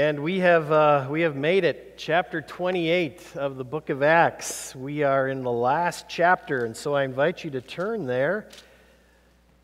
And 0.00 0.20
we 0.20 0.38
have, 0.38 0.72
uh, 0.72 1.08
we 1.10 1.20
have 1.20 1.36
made 1.36 1.62
it, 1.62 1.98
chapter 1.98 2.40
28 2.40 3.36
of 3.36 3.58
the 3.58 3.64
book 3.64 3.90
of 3.90 4.02
Acts. 4.02 4.74
We 4.74 5.02
are 5.02 5.28
in 5.28 5.42
the 5.42 5.52
last 5.52 6.06
chapter, 6.08 6.64
and 6.64 6.74
so 6.74 6.94
I 6.94 7.04
invite 7.04 7.44
you 7.44 7.50
to 7.50 7.60
turn 7.60 8.06
there. 8.06 8.48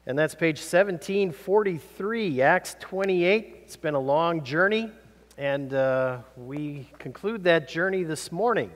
And 0.05 0.19
that's 0.19 0.35
page 0.35 0.59
1743, 0.59 2.43
Acts 2.43 2.77
28. 2.81 3.61
It's 3.63 3.77
been 3.77 3.95
a 3.95 3.99
long 3.99 4.45
journey, 4.45 4.91
and 5.39 5.73
uh, 5.73 6.19
we 6.37 6.91
conclude 6.99 7.43
that 7.45 7.67
journey 7.67 8.03
this 8.03 8.31
morning. 8.31 8.71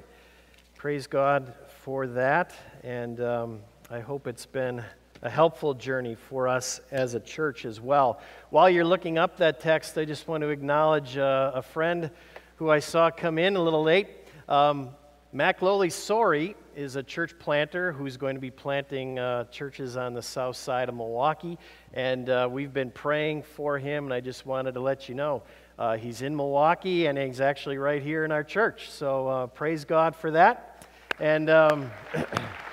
Praise 0.77 1.07
God 1.07 1.53
for 1.83 2.07
that, 2.07 2.55
and 2.83 3.21
um, 3.21 3.61
I 3.91 4.01
hope 4.01 4.27
it's 4.27 4.47
been 4.47 4.83
a 5.23 5.31
helpful 5.31 5.75
journey 5.75 6.15
for 6.15 6.49
us 6.49 6.81
as 6.91 7.15
a 7.15 7.21
church 7.21 7.65
as 7.65 7.81
well. 7.81 8.21
While 8.51 8.71
you're 8.71 8.85
looking 8.85 9.19
up 9.19 9.37
that 9.39 9.61
text, 9.61 9.99
I 9.99 10.05
just 10.05 10.29
want 10.29 10.43
to 10.43 10.49
acknowledge 10.49 11.17
uh, 11.17 11.53
a 11.55 11.63
friend 11.63 12.11
who 12.57 12.71
I 12.71 12.79
saw 12.79 13.11
come 13.11 13.39
in 13.39 13.57
a 13.57 13.63
little 13.63 13.83
late. 13.83 14.09
Um, 14.49 14.91
Mac 15.33 15.63
Lowley 15.63 15.91
Sori 15.91 16.55
is 16.75 16.97
a 16.97 17.03
church 17.03 17.39
planter 17.39 17.93
who's 17.93 18.17
going 18.17 18.35
to 18.35 18.41
be 18.41 18.51
planting 18.51 19.19
uh, 19.19 19.45
churches 19.45 19.97
on 19.97 20.15
the 20.15 20.23
south 20.23 20.57
side 20.57 20.89
of 20.89 20.95
Milwaukee, 20.95 21.59
and 21.95 22.29
uh, 22.29 22.49
we've 22.51 22.73
been 22.73 22.91
praying 22.91 23.43
for 23.43 23.79
him, 23.79 24.05
and 24.05 24.15
I 24.15 24.21
just 24.21 24.47
wanted 24.47 24.75
to 24.75 24.81
let 24.81 25.09
you 25.09 25.15
know. 25.15 25.43
Uh, 25.79 25.97
he's 25.97 26.23
in 26.23 26.35
Milwaukee, 26.35 27.07
and 27.07 27.17
he's 27.17 27.41
actually 27.41 27.79
right 27.79 28.03
here 28.03 28.25
in 28.25 28.33
our 28.33 28.43
church. 28.43 28.91
So 28.91 29.29
uh, 29.29 29.47
praise 29.47 29.85
God 29.85 30.17
for 30.17 30.31
that. 30.33 30.87
And 31.21 31.49
um, 31.49 31.91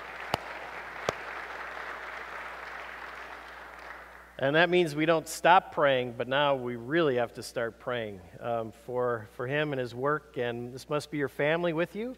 And 4.40 4.54
that 4.54 4.70
means 4.70 4.94
we 4.94 5.04
don't 5.04 5.26
stop 5.26 5.74
praying, 5.74 6.14
but 6.16 6.28
now 6.28 6.54
we 6.54 6.76
really 6.76 7.16
have 7.16 7.34
to 7.34 7.42
start 7.42 7.80
praying 7.80 8.20
um, 8.40 8.72
for, 8.86 9.28
for 9.32 9.48
him 9.48 9.72
and 9.72 9.80
his 9.80 9.96
work. 9.96 10.36
And 10.36 10.72
this 10.72 10.88
must 10.88 11.10
be 11.10 11.18
your 11.18 11.28
family 11.28 11.72
with 11.72 11.96
you. 11.96 12.14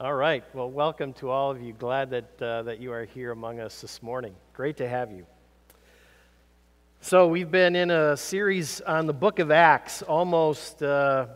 All 0.00 0.14
right. 0.14 0.42
Well, 0.52 0.68
welcome 0.68 1.12
to 1.14 1.30
all 1.30 1.52
of 1.52 1.62
you. 1.62 1.74
Glad 1.74 2.10
that, 2.10 2.42
uh, 2.42 2.62
that 2.62 2.80
you 2.80 2.92
are 2.92 3.04
here 3.04 3.30
among 3.30 3.60
us 3.60 3.80
this 3.80 4.02
morning. 4.02 4.34
Great 4.52 4.78
to 4.78 4.88
have 4.88 5.12
you. 5.12 5.26
So, 7.02 7.28
we've 7.28 7.52
been 7.52 7.76
in 7.76 7.92
a 7.92 8.16
series 8.16 8.80
on 8.80 9.06
the 9.06 9.14
book 9.14 9.38
of 9.38 9.52
Acts 9.52 10.02
almost 10.02 10.82
uh, 10.82 11.26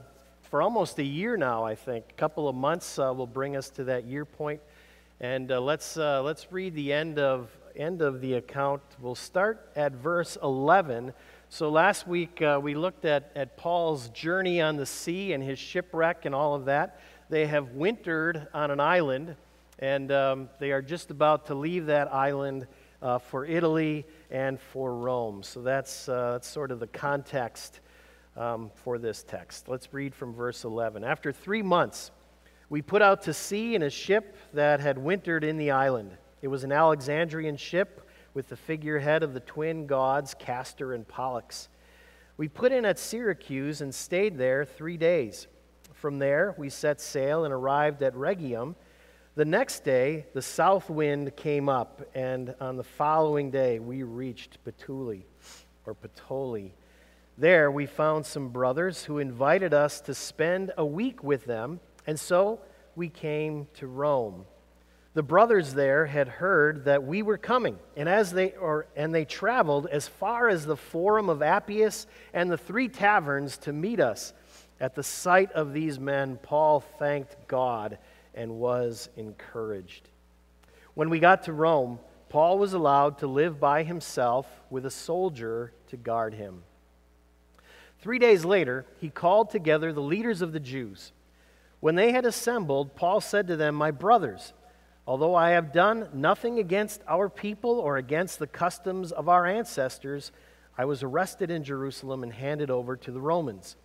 for 0.51 0.63
almost 0.63 0.99
a 0.99 1.05
year 1.05 1.37
now, 1.37 1.63
I 1.65 1.77
think. 1.77 2.07
A 2.11 2.15
couple 2.15 2.49
of 2.49 2.57
months 2.57 2.99
uh, 2.99 3.15
will 3.17 3.29
bring 3.29 3.55
us 3.55 3.71
to 3.71 3.85
that 3.85 4.03
year 4.03 4.25
point. 4.25 4.61
And 5.21 5.53
uh, 5.53 5.61
let's, 5.61 5.97
uh, 5.97 6.25
let's 6.25 6.51
read 6.51 6.75
the 6.75 6.93
end 6.93 7.21
of 7.21 7.49
end 7.77 8.03
of 8.03 8.21
the 8.21 8.35
account. 8.35 8.83
We'll 9.01 9.15
start 9.15 9.71
at 9.77 9.93
verse 9.93 10.37
11. 10.43 11.13
So 11.49 11.69
last 11.69 12.07
week 12.07 12.41
uh, 12.41 12.61
we 12.63 12.75
looked 12.75 13.05
at, 13.05 13.31
at 13.37 13.57
Paul's 13.57 14.09
journey 14.09 14.61
on 14.61 14.77
the 14.77 14.87
sea 14.87 15.33
and 15.33 15.43
his 15.43 15.59
shipwreck 15.59 16.25
and 16.25 16.35
all 16.35 16.55
of 16.55 16.65
that. 16.67 17.01
They 17.29 17.47
have 17.47 17.71
wintered 17.71 18.47
on 18.53 18.71
an 18.71 18.81
island, 18.81 19.37
and 19.79 20.13
um, 20.13 20.49
they 20.59 20.73
are 20.73 20.83
just 20.83 21.11
about 21.11 21.47
to 21.47 21.55
leave 21.55 21.87
that 21.87 22.13
island 22.13 22.67
uh, 23.01 23.19
for 23.19 23.45
Italy 23.45 24.07
and 24.31 24.61
for 24.61 24.95
Rome. 24.95 25.43
So 25.43 25.63
that's, 25.63 26.09
uh, 26.09 26.33
that's 26.33 26.49
sort 26.49 26.71
of 26.71 26.81
the 26.81 26.87
context 26.87 27.81
um, 28.37 28.71
for 28.75 28.99
this 28.99 29.23
text. 29.23 29.69
Let's 29.69 29.93
read 29.93 30.15
from 30.15 30.35
verse 30.35 30.65
11. 30.65 31.05
After 31.05 31.33
three 31.33 31.63
months, 31.63 32.11
we 32.69 32.81
put 32.81 33.03
out 33.03 33.23
to 33.23 33.35
sea 33.35 33.75
in 33.75 33.83
a 33.83 33.91
ship 33.91 34.37
that 34.55 34.81
had 34.81 34.97
wintered 34.97 35.45
in 35.45 35.59
the 35.59 35.73
island. 35.73 36.13
It 36.43 36.49
was 36.49 36.65
an 36.65 36.73
Alexandrian 36.73 37.57
ship 37.57 38.09
with 38.35 38.49
the 38.49 38.57
figurehead 38.57 39.23
of 39.23 39.33
the 39.33 39.41
twin 39.41 39.87
gods 39.87 40.35
Castor 40.35 40.93
and 40.93 41.07
Pollux. 41.07 41.69
We 42.37 42.49
put 42.49 42.73
in 42.73 42.85
at 42.85 42.99
Syracuse 42.99 43.81
and 43.81 43.95
stayed 43.95 44.37
there 44.39 44.65
three 44.65 44.97
days. 44.97 45.47
From 45.93 46.19
there, 46.19 46.57
we 46.59 46.69
set 46.69 47.01
sail 47.01 47.45
and 47.45 47.55
arrived 47.55 48.03
at 48.03 48.17
Rhegium. 48.17 48.75
The 49.37 49.45
next 49.45 49.85
day, 49.85 50.27
the 50.35 50.43
south 50.43 50.91
wind 50.91 51.37
came 51.37 51.69
up, 51.69 52.03
and 52.13 52.57
on 52.61 52.77
the 52.77 52.83
following 52.83 53.53
day, 53.53 53.79
we 53.79 54.03
reached 54.03 54.59
Puteoli 54.65 55.23
or 55.87 55.95
Puteoli. 55.95 56.73
There, 57.39 57.71
we 57.71 57.87
found 57.87 58.27
some 58.27 58.49
brothers 58.49 59.05
who 59.05 59.19
invited 59.19 59.73
us 59.73 60.01
to 60.03 60.15
spend 60.15 60.73
a 60.77 60.85
week 60.85 61.23
with 61.23 61.45
them, 61.45 61.79
and 62.05 62.19
so 62.19 62.61
we 62.97 63.09
came 63.09 63.69
to 63.75 63.87
Rome 63.87 64.45
the 65.15 65.23
brothers 65.23 65.75
there 65.75 66.07
had 66.07 66.27
heard 66.27 66.87
that 66.87 67.05
we 67.05 67.23
were 67.23 67.37
coming, 67.37 67.79
and 67.97 68.09
as 68.09 68.33
they 68.33 68.53
or 68.53 68.87
and 68.97 69.15
they 69.15 69.25
traveled 69.25 69.87
as 69.87 70.09
far 70.09 70.49
as 70.49 70.65
the 70.65 70.77
forum 70.77 71.29
of 71.29 71.43
Appius 71.43 72.07
and 72.33 72.51
the 72.51 72.57
three 72.57 72.89
taverns 72.89 73.59
to 73.59 73.73
meet 73.73 74.01
us. 74.01 74.33
At 74.81 74.95
the 74.95 75.03
sight 75.03 75.53
of 75.53 75.73
these 75.73 76.01
men, 76.01 76.39
Paul 76.43 76.81
thanked 76.81 77.37
God 77.47 77.99
and 78.35 78.59
was 78.59 79.11
encouraged. 79.17 80.09
When 80.95 81.11
we 81.11 81.21
got 81.21 81.45
to 81.45 81.53
Rome, 81.53 81.99
Paul 82.31 82.59
was 82.59 82.73
allowed 82.73 83.19
to 83.19 83.27
live 83.27 83.61
by 83.61 83.83
himself 83.83 84.47
with 84.71 84.87
a 84.87 84.91
soldier 84.91 85.73
to 85.89 85.97
guard 85.97 86.35
him. 86.35 86.63
Three 88.01 88.19
days 88.19 88.45
later, 88.45 88.87
he 89.01 89.11
called 89.11 89.51
together 89.51 89.93
the 89.93 90.01
leaders 90.01 90.43
of 90.43 90.53
the 90.53 90.59
Jews. 90.59 91.13
When 91.81 91.95
they 91.95 92.13
had 92.13 92.25
assembled, 92.25 92.97
Paul 92.97 93.21
said 93.21 93.47
to 93.49 93.57
them, 93.57 93.75
My 93.75 93.91
brothers, 93.91 94.53
Although 95.07 95.35
I 95.35 95.51
have 95.51 95.73
done 95.73 96.09
nothing 96.13 96.59
against 96.59 97.03
our 97.09 97.29
people 97.29 97.81
or 97.81 97.97
against 97.97 98.39
the 98.39 98.47
customs 98.47 99.11
of 99.11 99.29
our 99.29 99.47
ancestors, 99.47 100.31
I 100.79 100.85
was 100.85 101.03
arrested 101.03 101.51
in 101.51 101.65
Jerusalem 101.65 102.23
and 102.23 102.33
handed 102.33 102.71
over 102.71 102.97
to 102.97 103.11
the 103.11 103.21
Romans. 103.21 103.77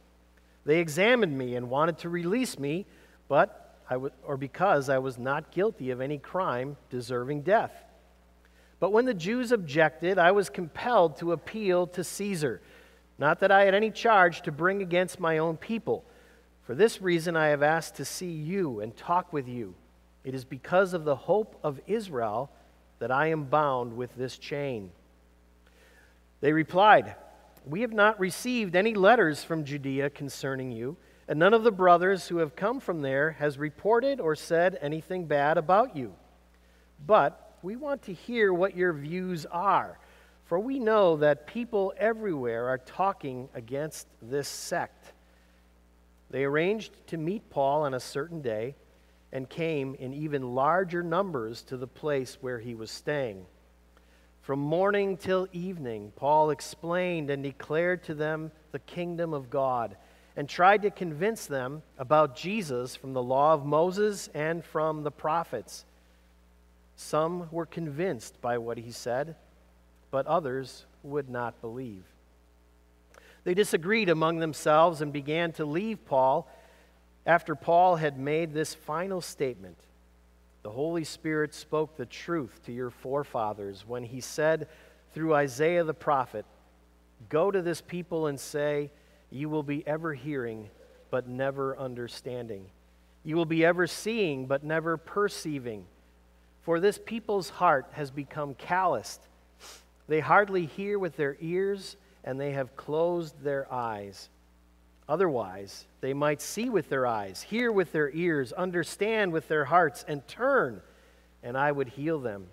They 0.65 0.79
examined 0.79 1.37
me 1.37 1.55
and 1.55 1.69
wanted 1.69 1.97
to 1.99 2.09
release 2.09 2.59
me, 2.59 2.85
but 3.27 3.79
I 3.89 3.93
w- 3.93 4.13
or 4.23 4.37
because 4.37 4.89
I 4.89 4.99
was 4.99 5.17
not 5.17 5.51
guilty 5.51 5.91
of 5.91 6.01
any 6.01 6.17
crime 6.17 6.77
deserving 6.89 7.41
death. 7.41 7.73
But 8.79 8.91
when 8.91 9.05
the 9.05 9.13
Jews 9.13 9.51
objected, 9.51 10.19
I 10.19 10.31
was 10.31 10.49
compelled 10.49 11.17
to 11.17 11.31
appeal 11.31 11.87
to 11.87 12.03
Caesar. 12.03 12.61
Not 13.17 13.39
that 13.39 13.51
I 13.51 13.65
had 13.65 13.73
any 13.73 13.89
charge 13.89 14.43
to 14.43 14.51
bring 14.51 14.81
against 14.81 15.19
my 15.19 15.39
own 15.39 15.57
people. 15.57 16.05
For 16.63 16.75
this 16.75 17.01
reason, 17.01 17.35
I 17.35 17.47
have 17.47 17.63
asked 17.63 17.95
to 17.95 18.05
see 18.05 18.29
you 18.29 18.81
and 18.81 18.95
talk 18.95 19.33
with 19.33 19.47
you. 19.47 19.73
It 20.27 20.35
is 20.35 20.43
because 20.43 20.93
of 20.93 21.05
the 21.05 21.15
hope 21.15 21.57
of 21.63 21.79
Israel 21.87 22.51
that 22.99 23.11
I 23.11 23.27
am 23.27 23.45
bound 23.45 23.95
with 23.95 24.13
this 24.17 24.37
chain. 24.37 24.91
They 26.41 26.51
replied, 26.51 27.15
We 27.65 27.79
have 27.79 27.93
not 27.93 28.19
received 28.19 28.75
any 28.75 28.93
letters 28.93 29.45
from 29.45 29.63
Judea 29.63 30.09
concerning 30.09 30.69
you, 30.69 30.97
and 31.29 31.39
none 31.39 31.53
of 31.53 31.63
the 31.63 31.71
brothers 31.71 32.27
who 32.27 32.39
have 32.39 32.57
come 32.57 32.81
from 32.81 33.01
there 33.01 33.31
has 33.39 33.57
reported 33.57 34.19
or 34.19 34.35
said 34.35 34.77
anything 34.81 35.27
bad 35.27 35.57
about 35.57 35.95
you. 35.95 36.13
But 37.05 37.59
we 37.61 37.77
want 37.77 38.01
to 38.01 38.13
hear 38.13 38.53
what 38.53 38.75
your 38.75 38.91
views 38.91 39.45
are, 39.45 39.97
for 40.43 40.59
we 40.59 40.77
know 40.77 41.15
that 41.15 41.47
people 41.47 41.93
everywhere 41.97 42.67
are 42.67 42.79
talking 42.79 43.47
against 43.53 44.07
this 44.21 44.49
sect. 44.49 45.13
They 46.29 46.43
arranged 46.43 46.91
to 47.07 47.17
meet 47.17 47.49
Paul 47.49 47.83
on 47.83 47.93
a 47.93 47.99
certain 48.01 48.41
day 48.41 48.75
and 49.31 49.49
came 49.49 49.95
in 49.95 50.13
even 50.13 50.55
larger 50.55 51.03
numbers 51.03 51.61
to 51.63 51.77
the 51.77 51.87
place 51.87 52.37
where 52.41 52.59
he 52.59 52.75
was 52.75 52.89
staying. 52.89 53.45
From 54.41 54.59
morning 54.59 55.17
till 55.17 55.47
evening, 55.51 56.13
Paul 56.15 56.51
explained 56.51 57.29
and 57.29 57.43
declared 57.43 58.03
to 58.03 58.13
them 58.13 58.51
the 58.71 58.79
kingdom 58.79 59.33
of 59.33 59.49
God 59.49 59.97
and 60.37 60.47
tried 60.47 60.83
to 60.83 60.91
convince 60.91 61.47
them 61.47 61.81
about 61.97 62.37
Jesus 62.37 62.95
from 62.95 63.13
the 63.13 63.23
law 63.23 63.53
of 63.53 63.65
Moses 63.65 64.29
and 64.33 64.63
from 64.63 65.03
the 65.03 65.11
prophets. 65.11 65.83
Some 66.95 67.49
were 67.51 67.65
convinced 67.65 68.39
by 68.39 68.57
what 68.57 68.77
he 68.77 68.91
said, 68.91 69.35
but 70.11 70.25
others 70.27 70.85
would 71.03 71.29
not 71.29 71.59
believe. 71.59 72.03
They 73.43 73.53
disagreed 73.53 74.09
among 74.09 74.39
themselves 74.39 75.01
and 75.01 75.11
began 75.11 75.51
to 75.53 75.65
leave 75.65 76.05
Paul 76.05 76.49
after 77.27 77.55
Paul 77.55 77.97
had 77.97 78.17
made 78.17 78.53
this 78.53 78.73
final 78.73 79.19
statement, 79.19 79.77
the 80.63 80.71
Holy 80.71 81.03
Spirit 81.03 81.53
spoke 81.53 81.97
the 81.97 82.05
truth 82.05 82.61
to 82.65 82.71
your 82.71 82.89
forefathers 82.89 83.83
when 83.85 84.03
he 84.03 84.21
said 84.21 84.67
through 85.13 85.35
Isaiah 85.35 85.83
the 85.83 85.93
prophet, 85.93 86.45
Go 87.29 87.51
to 87.51 87.61
this 87.61 87.81
people 87.81 88.27
and 88.27 88.39
say, 88.39 88.91
You 89.29 89.49
will 89.49 89.63
be 89.63 89.85
ever 89.85 90.13
hearing, 90.13 90.69
but 91.09 91.27
never 91.27 91.77
understanding. 91.77 92.67
You 93.25 93.35
will 93.35 93.45
be 93.45 93.65
ever 93.65 93.87
seeing, 93.87 94.45
but 94.45 94.63
never 94.63 94.95
perceiving. 94.95 95.85
For 96.61 96.79
this 96.79 96.97
people's 96.97 97.49
heart 97.49 97.87
has 97.91 98.09
become 98.09 98.53
calloused. 98.53 99.21
They 100.07 100.21
hardly 100.21 100.65
hear 100.65 100.97
with 100.97 101.17
their 101.17 101.35
ears, 101.41 101.97
and 102.23 102.39
they 102.39 102.51
have 102.51 102.77
closed 102.77 103.41
their 103.43 103.71
eyes. 103.71 104.29
Otherwise, 105.09 105.85
they 106.01 106.13
might 106.13 106.41
see 106.41 106.69
with 106.69 106.89
their 106.89 107.05
eyes, 107.05 107.41
hear 107.43 107.71
with 107.71 107.91
their 107.91 108.09
ears, 108.11 108.51
understand 108.53 109.31
with 109.31 109.47
their 109.47 109.65
hearts, 109.65 110.03
and 110.07 110.27
turn, 110.27 110.81
and 111.41 111.57
I 111.57 111.71
would 111.71 111.87
heal 111.89 112.19
them. 112.19 112.47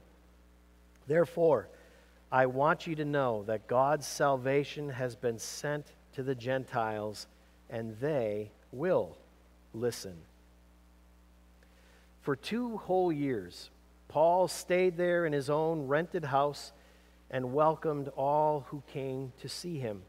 Therefore, 1.06 1.69
I 2.31 2.47
want 2.47 2.87
you 2.87 2.95
to 2.97 3.05
know 3.05 3.45
that 3.45 3.67
God's 3.67 4.06
salvation 4.06 4.89
has 4.91 5.15
been 5.15 5.39
sent 5.39 5.87
to 6.15 6.23
the 6.23 6.35
Gentiles 6.35 7.27
and 7.71 7.97
they 8.01 8.51
will 8.73 9.17
listen. 9.73 10.17
For 12.23 12.37
two 12.37 12.79
whole 12.79 13.12
years, 13.12 13.71
Paul 14.09 14.49
stayed 14.49 14.97
there 14.97 15.27
in 15.27 15.33
his 15.33 15.51
own 15.51 15.87
rented 15.87 16.25
house 16.25 16.73
and 17.31 17.53
welcomed 17.53 18.09
all 18.17 18.67
who 18.69 18.83
came 18.93 19.33
to 19.41 19.49
see 19.49 19.79
him. 19.79 20.03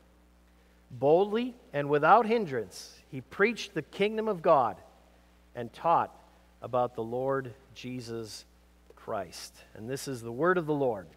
Boldly 0.99 1.55
and 1.73 1.89
without 1.89 2.25
hindrance, 2.25 2.97
he 3.11 3.21
preached 3.21 3.73
the 3.73 3.81
kingdom 3.81 4.27
of 4.27 4.41
God 4.41 4.77
and 5.53 5.71
taught 5.73 6.11
about 6.61 6.95
the 6.95 7.03
Lord 7.03 7.53
Jesus 7.73 8.45
Christ. 8.95 9.53
And 9.75 9.89
this 9.89 10.07
is 10.07 10.21
the 10.21 10.31
word 10.31 10.57
of 10.57 10.65
the 10.65 10.73
Lord. 10.73 11.07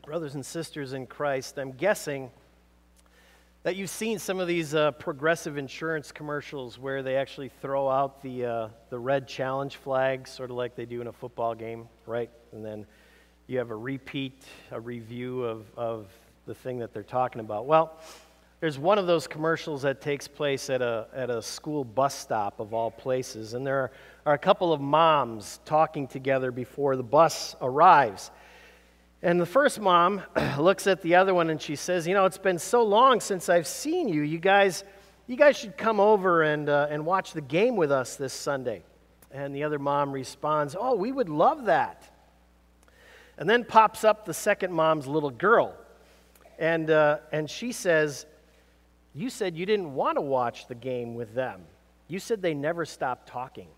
Brothers 0.06 0.36
and 0.36 0.46
sisters 0.46 0.94
in 0.94 1.08
Christ, 1.08 1.58
I'm 1.58 1.72
guessing 1.72 2.30
that 3.66 3.76
you've 3.76 3.90
seen 3.90 4.20
some 4.20 4.40
of 4.40 4.48
these 4.48 4.76
uh, 4.76 4.92
progressive 4.92 5.58
insurance 5.58 6.12
commercials 6.12 6.78
where 6.78 7.02
they 7.02 7.16
actually 7.16 7.50
throw 7.64 7.90
out 7.90 8.22
the, 8.22 8.46
uh, 8.46 8.70
the 8.92 9.00
red 9.00 9.28
challenge 9.28 9.78
flag, 9.78 10.28
sort 10.28 10.52
of 10.52 10.56
like 10.56 10.76
they 10.76 10.86
do 10.86 11.02
in 11.02 11.08
a 11.08 11.12
football 11.12 11.56
game, 11.56 11.88
right? 12.06 12.30
And 12.52 12.64
then 12.64 12.86
you 13.48 13.58
have 13.58 13.72
a 13.72 13.76
repeat, 13.76 14.44
a 14.70 14.80
review 14.80 15.44
of, 15.44 15.66
of 15.76 16.06
the 16.46 16.54
thing 16.54 16.78
that 16.78 16.94
they're 16.94 17.02
talking 17.02 17.40
about. 17.40 17.66
Well, 17.66 18.00
there's 18.60 18.78
one 18.78 19.00
of 19.00 19.08
those 19.08 19.26
commercials 19.26 19.82
that 19.82 20.00
takes 20.00 20.28
place 20.28 20.70
at 20.70 20.84
a, 20.84 21.08
at 21.16 21.32
a 21.32 21.42
school 21.42 21.84
bus 21.84 22.14
stop 22.14 22.60
of 22.60 22.72
all 22.72 22.92
places, 22.92 23.56
and 23.56 23.66
there 23.66 23.80
are, 23.80 23.92
are 24.28 24.34
a 24.36 24.38
couple 24.38 24.74
of 24.74 24.80
moms 24.80 25.60
talking 25.66 26.08
together 26.08 26.52
before 26.52 26.96
the 26.96 27.04
bus 27.04 27.56
arrives. 27.64 28.30
And 29.26 29.42
the 29.42 29.46
first 29.48 29.80
mom 29.80 30.22
looks 30.60 30.86
at 30.86 31.02
the 31.02 31.16
other 31.16 31.34
one 31.34 31.50
and 31.50 31.60
she 31.60 31.76
says, 31.76 32.08
You 32.08 32.14
know, 32.14 32.26
it's 32.26 32.38
been 32.38 32.60
so 32.60 32.84
long 32.84 33.20
since 33.20 33.50
I've 33.50 33.66
seen 33.66 34.08
you. 34.08 34.22
You 34.22 34.38
guys, 34.38 34.84
you 35.26 35.36
guys 35.36 35.58
should 35.58 35.78
come 35.78 36.00
over 36.00 36.44
and, 36.44 36.70
uh, 36.70 36.86
and 36.92 37.08
watch 37.08 37.34
the 37.34 37.42
game 37.42 37.76
with 37.76 37.92
us 37.92 38.18
this 38.18 38.34
Sunday. 38.34 38.84
And 39.32 39.56
the 39.56 39.64
other 39.64 39.80
mom 39.80 40.12
responds, 40.12 40.76
Oh, 40.80 40.94
we 40.94 41.12
would 41.12 41.28
love 41.28 41.66
that. 41.66 42.08
And 43.40 43.50
then 43.50 43.64
pops 43.64 44.04
up 44.04 44.26
the 44.26 44.34
second 44.34 44.72
mom's 44.72 45.08
little 45.08 45.32
girl. 45.32 45.74
And, 46.60 46.92
uh, 46.92 47.18
and 47.32 47.50
she 47.50 47.72
says, 47.72 48.28
You 49.16 49.32
said 49.32 49.58
you 49.58 49.66
didn't 49.66 49.96
want 49.96 50.18
to 50.18 50.22
watch 50.22 50.68
the 50.68 50.76
game 50.76 51.16
with 51.16 51.34
them. 51.34 51.64
You 52.08 52.20
said 52.20 52.44
they 52.44 52.54
never 52.54 52.86
stopped 52.86 53.28
talking. 53.28 53.70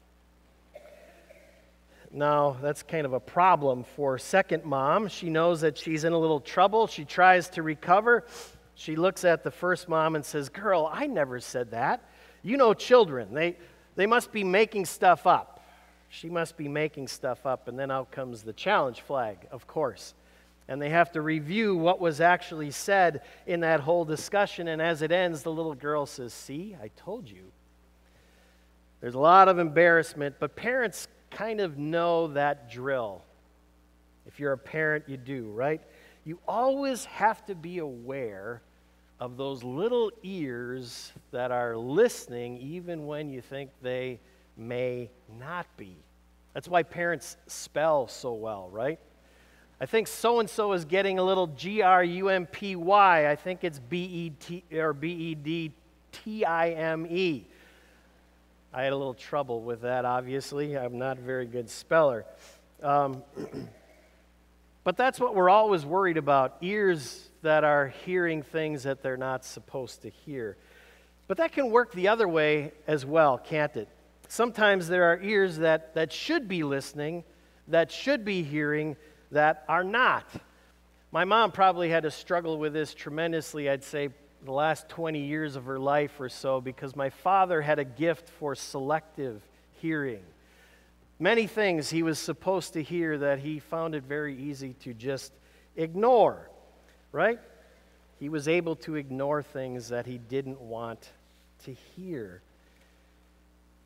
Now, 2.12 2.56
that's 2.62 2.83
kind 2.83 3.06
of 3.06 3.13
a 3.13 3.19
problem 3.19 3.83
for 3.83 4.18
second 4.18 4.63
mom. 4.63 5.07
She 5.09 5.30
knows 5.30 5.62
that 5.62 5.77
she's 5.77 6.04
in 6.04 6.13
a 6.13 6.18
little 6.18 6.39
trouble. 6.39 6.88
She 6.88 7.04
tries 7.04 7.50
to 7.51 7.63
recover. 7.63 8.25
She 8.75 8.95
looks 8.95 9.25
at 9.25 9.44
the 9.44 9.51
first 9.51 9.89
mom 9.89 10.15
and 10.15 10.24
says, 10.24 10.50
Girl, 10.50 10.89
I 10.92 11.07
never 11.07 11.39
said 11.39 11.71
that. 11.71 12.09
You 12.44 12.56
know 12.57 12.74
children. 12.74 13.33
They, 13.33 13.57
they 13.95 14.06
must 14.06 14.31
be 14.31 14.44
making 14.44 14.86
stuff 14.86 15.27
up. 15.27 15.65
She 16.09 16.30
must 16.30 16.56
be 16.56 16.69
making 16.69 17.07
stuff 17.09 17.45
up. 17.45 17.68
And 17.68 17.77
then 17.77 17.92
out 17.92 18.12
comes 18.12 18.44
the 18.44 18.53
challenge 18.53 19.01
flag, 19.01 19.48
of 19.51 19.68
course. 19.68 20.13
And 20.69 20.81
they 20.81 20.89
have 20.89 21.12
to 21.13 21.21
review 21.21 21.75
what 21.75 22.00
was 22.00 22.21
actually 22.21 22.71
said 22.71 23.21
in 23.45 23.62
that 23.62 23.81
whole 23.81 24.06
discussion. 24.06 24.69
And 24.69 24.81
as 24.81 25.01
it 25.01 25.12
ends, 25.12 25.44
the 25.44 25.51
little 25.51 25.75
girl 25.75 26.06
says, 26.06 26.33
See, 26.33 26.77
I 26.81 26.89
told 26.95 27.30
you. 27.30 27.51
There's 29.01 29.13
a 29.15 29.19
lot 29.19 29.48
of 29.48 29.60
embarrassment, 29.60 30.36
but 30.39 30.56
parents 30.56 31.07
kind 31.38 31.62
of 31.62 31.78
know 31.78 32.28
that 32.30 32.68
drill. 32.68 33.22
If 34.25 34.39
you're 34.39 34.54
a 34.54 34.57
parent, 34.57 35.06
you 35.07 35.18
do, 35.18 35.51
right? 35.51 35.80
You 36.25 36.39
always 36.48 37.06
have 37.06 37.45
to 37.45 37.54
be 37.54 37.78
aware 37.78 38.63
of 39.19 39.38
those 39.38 39.63
little 39.63 40.12
ears 40.24 41.12
that 41.31 41.51
are 41.51 41.78
listening, 41.78 42.57
even 42.57 43.06
when 43.06 43.30
you 43.30 43.42
think 43.42 43.69
they 43.84 44.19
may 44.57 45.12
not 45.39 45.68
be. 45.78 45.95
That's 46.56 46.68
why 46.68 46.81
parents 46.81 47.38
spell 47.45 48.07
so 48.07 48.34
well, 48.34 48.69
right? 48.72 49.00
I 49.80 49.86
think 49.86 50.07
so 50.07 50.39
and 50.39 50.50
so 50.50 50.74
is 50.74 50.86
getting 50.86 51.19
a 51.19 51.24
little 51.24 51.45
G 51.45 51.84
R 51.84 52.04
U 52.04 52.30
M 52.30 52.48
P 52.48 52.75
Y. 52.75 53.30
I 53.30 53.36
think 53.36 53.63
it's 53.63 53.78
B 53.78 54.06
E 54.06 54.30
T 54.39 54.63
or 54.75 54.92
B 54.92 55.12
E 55.12 55.36
D 55.36 55.72
T 56.12 56.44
I 56.45 56.72
M 56.72 57.06
E. 57.07 57.45
I 58.77 58.83
had 58.83 58.94
a 58.94 58.95
little 58.95 59.15
trouble 59.15 59.63
with 59.63 59.81
that, 59.81 60.06
obviously. 60.06 60.77
I'm 60.77 61.00
not 61.00 61.18
a 61.18 61.21
very 61.21 61.47
good 61.47 61.68
speller. 61.68 62.25
Um, 62.83 63.24
but 64.83 64.95
that's 64.95 65.19
what 65.19 65.33
we're 65.33 65.50
always 65.50 65.83
worried 65.83 66.18
about 66.18 66.57
ears 66.62 67.27
that 67.41 67.63
are 67.63 67.88
hearing 68.06 68.44
things 68.44 68.83
that 68.83 69.01
they're 69.01 69.18
not 69.18 69.44
supposed 69.45 70.03
to 70.03 70.12
hear. 70.12 70.57
But 71.27 71.38
that 71.38 71.53
can 71.53 71.71
work 71.71 71.91
the 71.91 72.09
other 72.09 72.27
way 72.27 72.71
as 72.85 73.03
well, 73.03 73.39
can't 73.39 73.75
it? 73.75 73.89
Sometimes 74.27 74.88
there 74.88 75.06
are 75.06 75.19
ears 75.24 75.57
that, 75.57 75.95
that 75.95 76.13
should 76.13 76.47
be 76.47 76.62
listening, 76.62 77.24
that 77.69 77.91
should 77.91 78.24
be 78.24 78.44
hearing, 78.44 78.95
that 79.31 79.63
are 79.68 79.83
not. 79.83 80.29
My 81.12 81.25
mom 81.25 81.51
probably 81.51 81.89
had 81.89 82.03
to 82.03 82.12
struggle 82.12 82.59
with 82.59 82.74
this 82.74 82.94
tremendously, 82.94 83.71
I'd 83.71 83.83
say, 83.83 84.09
the 84.48 84.54
last 84.54 84.88
20 84.88 85.20
years 85.20 85.58
of 85.58 85.66
her 85.66 85.78
life 85.78 86.22
or 86.22 86.30
so 86.30 86.62
because 86.62 86.96
my 86.96 87.10
father 87.10 87.62
had 87.62 87.80
a 87.80 87.84
gift 87.84 88.30
for 88.30 88.56
selective 88.56 89.42
hearing. 89.82 90.24
Many 91.20 91.48
things 91.48 91.90
he 91.90 92.02
was 92.02 92.18
supposed 92.18 92.72
to 92.74 92.82
hear 92.82 93.18
that 93.18 93.40
he 93.40 93.60
found 93.60 93.94
it 93.94 94.04
very 94.04 94.38
easy 94.38 94.74
to 94.84 94.94
just 94.94 95.34
ignore, 95.76 96.50
right? 97.12 97.40
He 98.22 98.30
was 98.30 98.48
able 98.48 98.78
to 98.78 98.96
ignore 98.96 99.44
things 99.44 99.90
that 99.90 100.06
he 100.06 100.18
didn't 100.18 100.62
want 100.62 101.12
to 101.66 101.74
hear. 101.98 102.42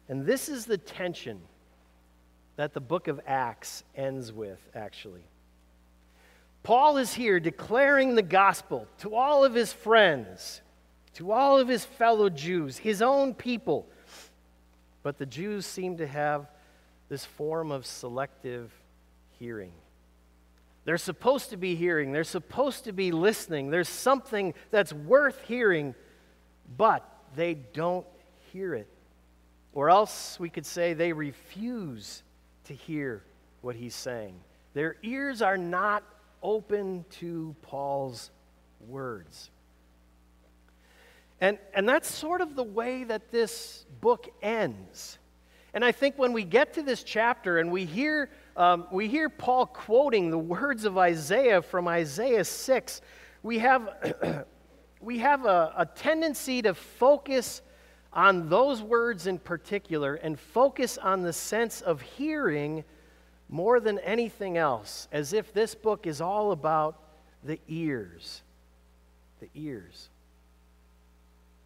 And 0.09 0.27
this 0.27 0.47
is 0.47 0.67
the 0.67 0.77
tension 0.77 1.41
that 2.55 2.75
the 2.75 2.81
book 2.81 3.07
of 3.07 3.19
Acts 3.25 3.83
ends 3.95 4.31
with, 4.31 4.59
actually. 4.75 5.23
Paul 6.63 6.97
is 6.97 7.13
here 7.13 7.39
declaring 7.39 8.15
the 8.15 8.21
gospel 8.21 8.87
to 8.99 9.15
all 9.15 9.43
of 9.43 9.53
his 9.53 9.73
friends, 9.73 10.61
to 11.15 11.31
all 11.31 11.59
of 11.59 11.67
his 11.67 11.83
fellow 11.83 12.29
Jews, 12.29 12.77
his 12.77 13.01
own 13.01 13.33
people. 13.33 13.87
But 15.03 15.17
the 15.17 15.25
Jews 15.25 15.65
seem 15.65 15.97
to 15.97 16.07
have 16.07 16.47
this 17.09 17.25
form 17.25 17.71
of 17.71 17.85
selective 17.85 18.71
hearing. 19.39 19.71
They're 20.85 20.97
supposed 20.97 21.49
to 21.49 21.57
be 21.57 21.75
hearing, 21.75 22.11
they're 22.11 22.23
supposed 22.23 22.85
to 22.85 22.91
be 22.91 23.11
listening. 23.11 23.69
There's 23.69 23.89
something 23.89 24.53
that's 24.69 24.93
worth 24.93 25.39
hearing, 25.47 25.95
but 26.77 27.07
they 27.35 27.55
don't 27.55 28.05
hear 28.51 28.75
it. 28.75 28.87
Or 29.73 29.89
else 29.89 30.39
we 30.39 30.49
could 30.49 30.65
say 30.65 30.93
they 30.93 31.13
refuse 31.13 32.23
to 32.65 32.73
hear 32.73 33.23
what 33.61 33.75
he's 33.75 33.95
saying. 33.95 34.35
Their 34.73 34.97
ears 35.03 35.41
are 35.41 35.57
not 35.57 36.03
open 36.41 37.05
to 37.19 37.55
Paul's 37.61 38.31
words. 38.87 39.49
And, 41.39 41.57
and 41.73 41.89
that's 41.89 42.09
sort 42.09 42.41
of 42.41 42.55
the 42.55 42.63
way 42.63 43.03
that 43.03 43.31
this 43.31 43.85
book 43.99 44.29
ends. 44.41 45.17
And 45.73 45.83
I 45.83 45.91
think 45.91 46.17
when 46.17 46.33
we 46.33 46.43
get 46.43 46.73
to 46.73 46.83
this 46.83 47.01
chapter 47.03 47.59
and 47.59 47.71
we 47.71 47.85
hear, 47.85 48.29
um, 48.57 48.85
we 48.91 49.07
hear 49.07 49.29
Paul 49.29 49.65
quoting 49.65 50.29
the 50.29 50.37
words 50.37 50.85
of 50.85 50.97
Isaiah 50.97 51.61
from 51.61 51.87
Isaiah 51.87 52.43
6, 52.43 53.01
we 53.41 53.59
have, 53.59 54.45
we 55.01 55.19
have 55.19 55.45
a, 55.45 55.73
a 55.77 55.85
tendency 55.85 56.61
to 56.61 56.73
focus 56.73 57.61
on 58.13 58.49
those 58.49 58.81
words 58.81 59.25
in 59.25 59.39
particular 59.39 60.15
and 60.15 60.39
focus 60.39 60.97
on 60.97 61.21
the 61.21 61.33
sense 61.33 61.81
of 61.81 62.01
hearing 62.01 62.83
more 63.51 63.79
than 63.81 63.99
anything 63.99 64.57
else, 64.57 65.07
as 65.11 65.33
if 65.33 65.53
this 65.53 65.75
book 65.75 66.07
is 66.07 66.21
all 66.21 66.51
about 66.53 66.97
the 67.43 67.59
ears. 67.67 68.41
The 69.41 69.49
ears. 69.53 70.09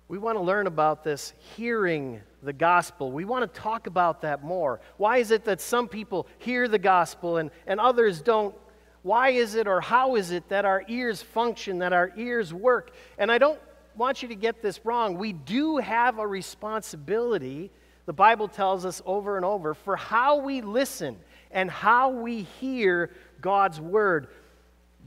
We 0.07 0.17
want 0.17 0.37
to 0.37 0.43
learn 0.43 0.67
about 0.67 1.03
this 1.03 1.33
hearing 1.55 2.21
the 2.43 2.53
gospel. 2.53 3.11
We 3.11 3.25
want 3.25 3.51
to 3.51 3.59
talk 3.59 3.87
about 3.87 4.21
that 4.21 4.43
more. 4.43 4.79
Why 4.97 5.17
is 5.17 5.31
it 5.31 5.45
that 5.45 5.61
some 5.61 5.87
people 5.87 6.27
hear 6.39 6.67
the 6.67 6.79
gospel 6.79 7.37
and, 7.37 7.51
and 7.65 7.79
others 7.79 8.21
don't? 8.21 8.55
Why 9.01 9.29
is 9.29 9.55
it 9.55 9.67
or 9.67 9.81
how 9.81 10.15
is 10.15 10.31
it 10.31 10.49
that 10.49 10.65
our 10.65 10.83
ears 10.87 11.21
function, 11.21 11.79
that 11.79 11.93
our 11.93 12.11
ears 12.17 12.53
work? 12.53 12.91
And 13.17 13.31
I 13.31 13.37
don't 13.37 13.59
want 13.95 14.23
you 14.23 14.27
to 14.29 14.35
get 14.35 14.61
this 14.61 14.83
wrong. 14.83 15.17
We 15.17 15.33
do 15.33 15.77
have 15.77 16.17
a 16.17 16.25
responsibility, 16.25 17.71
the 18.05 18.13
Bible 18.13 18.47
tells 18.47 18.85
us 18.85 19.01
over 19.05 19.37
and 19.37 19.45
over, 19.45 19.73
for 19.73 19.95
how 19.95 20.37
we 20.37 20.61
listen 20.61 21.17
and 21.55 21.71
how 21.71 22.09
we 22.09 22.43
hear 22.59 23.09
God's 23.41 23.79
word. 23.79 24.27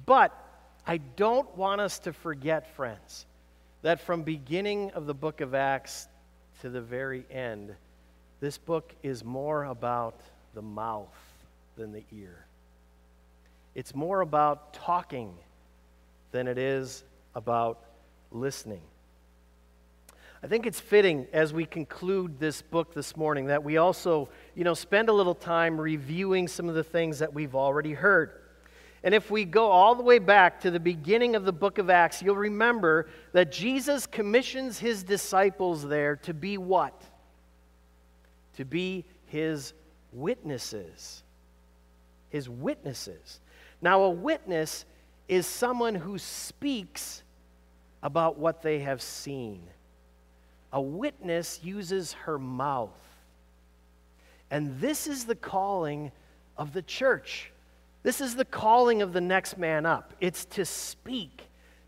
But 0.07 0.35
I 0.87 0.97
don't 0.97 1.55
want 1.57 1.83
us 1.83 2.01
to 2.01 2.13
forget, 2.13 2.75
friends, 2.75 3.27
that 3.83 4.01
from 4.01 4.23
beginning 4.23 4.91
of 4.93 5.07
the 5.07 5.15
book 5.15 5.43
of 5.43 5.55
Acts 5.55 6.09
to 6.63 6.71
the 6.71 6.81
very 6.81 7.25
end, 7.31 7.75
this 8.41 8.57
book 8.57 8.95
is 9.03 9.23
more 9.23 9.65
about 9.65 10.21
the 10.55 10.63
mouth 10.63 11.15
than 11.77 11.93
the 11.93 12.03
ear. 12.13 12.47
It's 13.75 13.95
more 13.95 14.23
about 14.23 14.73
talking 14.73 15.35
than 16.33 16.49
it 16.49 16.57
is 16.57 17.05
about 17.35 17.79
listening. 18.33 18.81
I 20.43 20.47
think 20.47 20.67
it's 20.67 20.79
fitting 20.79 21.27
as 21.33 21.53
we 21.53 21.67
conclude 21.67 22.39
this 22.39 22.63
book 22.63 22.95
this 22.95 23.17
morning 23.17 23.47
that 23.47 23.65
we 23.65 23.77
also, 23.77 24.29
you 24.55 24.63
know, 24.63 24.75
spend 24.75 25.09
a 25.09 25.13
little 25.13 25.35
time 25.35 25.81
reviewing 25.81 26.47
some 26.47 26.69
of 26.69 26.77
the 26.77 26.85
things 26.85 27.19
that 27.19 27.35
we've 27.35 27.57
already 27.57 27.93
heard. 27.93 28.31
And 29.03 29.15
if 29.15 29.33
we 29.33 29.45
go 29.45 29.69
all 29.69 29.97
the 29.97 30.03
way 30.03 30.21
back 30.21 30.61
to 30.61 30.71
the 30.71 30.79
beginning 30.79 31.35
of 31.35 31.45
the 31.45 31.53
book 31.53 31.79
of 31.79 31.91
Acts, 31.91 32.23
you'll 32.23 32.37
remember 32.37 33.09
that 33.33 33.51
Jesus 33.51 34.07
commissions 34.07 34.79
his 34.79 35.03
disciples 35.03 35.87
there 35.87 36.17
to 36.17 36.35
be 36.35 36.57
what? 36.57 37.03
To 38.57 38.65
be 38.65 39.05
his 39.27 39.73
witnesses. 40.13 41.25
His 42.29 42.49
witnesses. 42.49 43.41
Now, 43.83 44.03
a 44.03 44.11
witness 44.11 44.85
is 45.27 45.49
someone 45.49 45.97
who 45.97 46.17
speaks 46.17 47.25
about 48.05 48.39
what 48.39 48.63
they 48.63 48.81
have 48.81 49.03
seen. 49.03 49.63
A 50.73 50.81
witness 50.81 51.61
uses 51.63 52.13
her 52.13 52.39
mouth. 52.39 52.91
And 54.51 54.81
this 54.81 55.07
is 55.07 55.25
the 55.25 55.35
calling 55.35 56.13
of 56.57 56.73
the 56.73 56.83
church. 56.83 57.53
This 58.03 58.21
is 58.21 58.37
the 58.37 58.45
calling 58.45 59.03
of 59.03 59.13
the 59.13 59.21
next 59.21 59.59
man 59.59 59.87
up. 59.87 60.15
It's 60.21 60.45
to 60.47 60.65
speak, 60.65 61.43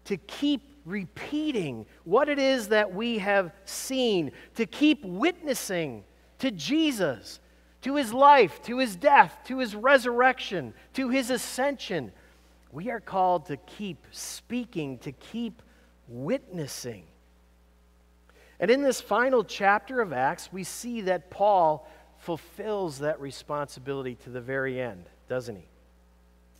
to 0.04 0.16
keep 0.16 0.62
repeating 0.84 1.86
what 2.04 2.28
it 2.28 2.38
is 2.38 2.68
that 2.68 2.92
we 2.92 3.18
have 3.18 3.52
seen, 3.64 4.32
to 4.56 4.66
keep 4.66 5.04
witnessing 5.04 6.04
to 6.38 6.50
Jesus, 6.50 7.40
to 7.82 7.96
his 7.96 8.12
life, 8.12 8.62
to 8.64 8.78
his 8.78 8.96
death, 8.96 9.38
to 9.44 9.58
his 9.58 9.74
resurrection, 9.74 10.74
to 10.94 11.08
his 11.08 11.30
ascension. 11.30 12.12
We 12.72 12.90
are 12.90 13.00
called 13.00 13.46
to 13.46 13.56
keep 13.56 14.06
speaking, 14.10 14.98
to 14.98 15.12
keep 15.12 15.62
witnessing. 16.08 17.04
And 18.60 18.70
in 18.70 18.82
this 18.82 19.00
final 19.00 19.42
chapter 19.42 20.02
of 20.02 20.12
Acts, 20.12 20.52
we 20.52 20.64
see 20.64 21.00
that 21.02 21.30
Paul 21.30 21.88
fulfills 22.18 22.98
that 22.98 23.18
responsibility 23.18 24.14
to 24.16 24.30
the 24.30 24.40
very 24.40 24.78
end, 24.78 25.06
doesn't 25.28 25.56
he? 25.56 25.64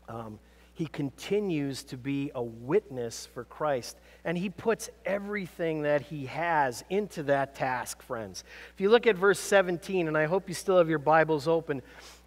Um, 0.09 0.39
he 0.73 0.87
continues 0.87 1.83
to 1.85 1.99
be 1.99 2.31
a 2.35 2.43
witness 2.43 3.27
for 3.27 3.45
Christ. 3.45 3.99
And 4.25 4.39
he 4.39 4.49
puts 4.49 4.89
everything 5.05 5.83
that 5.83 6.01
he 6.01 6.25
has 6.25 6.83
into 6.89 7.23
that 7.25 7.55
task, 7.55 8.01
friends. 8.01 8.45
If 8.75 8.81
you 8.81 8.89
look 8.89 9.07
at 9.07 9.17
verse 9.17 9.39
17, 9.39 10.09
and 10.09 10.17
I 10.17 10.25
hope 10.25 10.49
you 10.49 10.55
still 10.55 10.79
have 10.79 10.89
your 10.89 10.99
Bibles 10.99 11.47
open, 11.47 11.83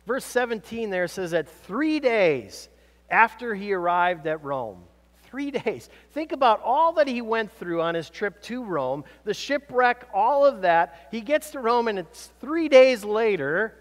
verse 0.06 0.24
17 0.24 0.92
there 0.92 1.08
says 1.08 1.32
that 1.32 1.50
three 1.50 2.00
days 2.00 2.70
after 3.10 3.56
he 3.56 3.74
arrived 3.74 4.28
at 4.28 4.44
Rome, 4.44 4.84
three 5.34 5.50
days. 5.50 5.90
Think 6.12 6.32
about 6.32 6.62
all 6.62 6.94
that 6.94 7.08
he 7.08 7.20
went 7.24 7.52
through 7.54 7.82
on 7.82 7.96
his 7.96 8.08
trip 8.08 8.40
to 8.44 8.64
Rome, 8.64 9.04
the 9.24 9.34
shipwreck, 9.34 10.08
all 10.14 10.46
of 10.46 10.62
that. 10.62 11.08
He 11.10 11.22
gets 11.22 11.50
to 11.52 11.60
Rome, 11.60 11.88
and 11.88 11.98
it's 11.98 12.30
three 12.40 12.70
days 12.70 13.04
later 13.04 13.74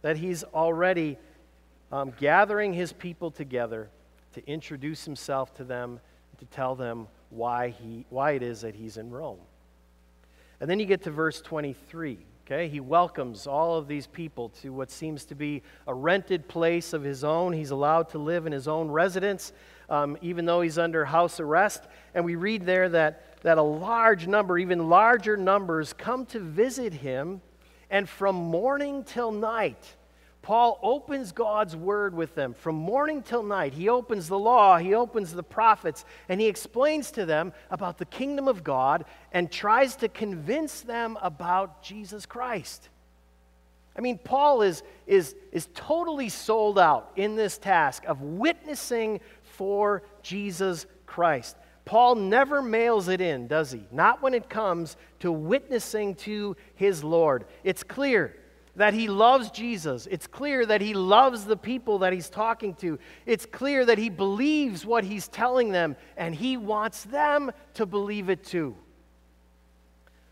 that 0.00 0.16
he's 0.16 0.42
already 0.42 1.18
um, 1.92 2.14
gathering 2.18 2.72
his 2.72 2.90
people 2.90 3.30
together 3.30 3.90
to 4.32 4.48
introduce 4.48 5.04
himself 5.04 5.54
to 5.56 5.64
them, 5.64 6.00
to 6.38 6.46
tell 6.46 6.74
them 6.74 7.06
why, 7.28 7.68
he, 7.68 8.06
why 8.08 8.30
it 8.30 8.42
is 8.42 8.62
that 8.62 8.74
he's 8.74 8.96
in 8.96 9.10
Rome. 9.10 9.40
And 10.58 10.70
then 10.70 10.80
you 10.80 10.86
get 10.86 11.02
to 11.02 11.10
verse 11.10 11.42
23. 11.42 12.16
Okay, 12.46 12.68
he 12.68 12.80
welcomes 12.80 13.46
all 13.46 13.76
of 13.76 13.88
these 13.88 14.06
people 14.06 14.50
to 14.60 14.70
what 14.70 14.90
seems 14.90 15.24
to 15.26 15.34
be 15.34 15.62
a 15.86 15.94
rented 15.94 16.46
place 16.46 16.92
of 16.92 17.02
his 17.02 17.24
own. 17.24 17.54
He's 17.54 17.70
allowed 17.70 18.10
to 18.10 18.18
live 18.18 18.44
in 18.44 18.52
his 18.52 18.68
own 18.68 18.88
residence 18.88 19.52
um, 19.88 20.16
even 20.20 20.44
though 20.44 20.60
he's 20.60 20.78
under 20.78 21.04
house 21.04 21.40
arrest. 21.40 21.84
And 22.14 22.24
we 22.24 22.36
read 22.36 22.64
there 22.64 22.88
that, 22.90 23.42
that 23.42 23.58
a 23.58 23.62
large 23.62 24.26
number, 24.26 24.58
even 24.58 24.88
larger 24.88 25.36
numbers, 25.36 25.92
come 25.92 26.26
to 26.26 26.40
visit 26.40 26.92
him. 26.92 27.40
And 27.90 28.08
from 28.08 28.36
morning 28.36 29.04
till 29.04 29.30
night, 29.30 29.96
Paul 30.44 30.78
opens 30.82 31.32
God's 31.32 31.74
word 31.74 32.14
with 32.14 32.34
them. 32.34 32.52
From 32.52 32.74
morning 32.74 33.22
till 33.22 33.42
night, 33.42 33.72
he 33.72 33.88
opens 33.88 34.28
the 34.28 34.38
law, 34.38 34.76
he 34.76 34.92
opens 34.92 35.32
the 35.32 35.42
prophets, 35.42 36.04
and 36.28 36.38
he 36.38 36.48
explains 36.48 37.10
to 37.12 37.24
them 37.24 37.54
about 37.70 37.96
the 37.96 38.04
kingdom 38.04 38.46
of 38.46 38.62
God 38.62 39.06
and 39.32 39.50
tries 39.50 39.96
to 39.96 40.08
convince 40.10 40.82
them 40.82 41.16
about 41.22 41.82
Jesus 41.82 42.26
Christ. 42.26 42.90
I 43.96 44.02
mean, 44.02 44.18
Paul 44.18 44.60
is, 44.60 44.82
is, 45.06 45.34
is 45.50 45.70
totally 45.72 46.28
sold 46.28 46.78
out 46.78 47.12
in 47.16 47.36
this 47.36 47.56
task 47.56 48.04
of 48.04 48.20
witnessing 48.20 49.20
for 49.44 50.02
Jesus 50.20 50.84
Christ. 51.06 51.56
Paul 51.86 52.16
never 52.16 52.60
mails 52.60 53.08
it 53.08 53.22
in, 53.22 53.46
does 53.46 53.72
he? 53.72 53.86
Not 53.90 54.20
when 54.20 54.34
it 54.34 54.50
comes 54.50 54.98
to 55.20 55.32
witnessing 55.32 56.16
to 56.16 56.54
his 56.74 57.02
Lord. 57.02 57.46
It's 57.62 57.82
clear 57.82 58.36
that 58.76 58.94
he 58.94 59.08
loves 59.08 59.50
Jesus. 59.50 60.06
It's 60.10 60.26
clear 60.26 60.66
that 60.66 60.80
he 60.80 60.94
loves 60.94 61.44
the 61.44 61.56
people 61.56 62.00
that 62.00 62.12
he's 62.12 62.28
talking 62.28 62.74
to. 62.76 62.98
It's 63.24 63.46
clear 63.46 63.84
that 63.84 63.98
he 63.98 64.08
believes 64.08 64.84
what 64.84 65.04
he's 65.04 65.28
telling 65.28 65.70
them, 65.70 65.96
and 66.16 66.34
he 66.34 66.56
wants 66.56 67.04
them 67.04 67.52
to 67.74 67.86
believe 67.86 68.30
it 68.30 68.44
too. 68.44 68.76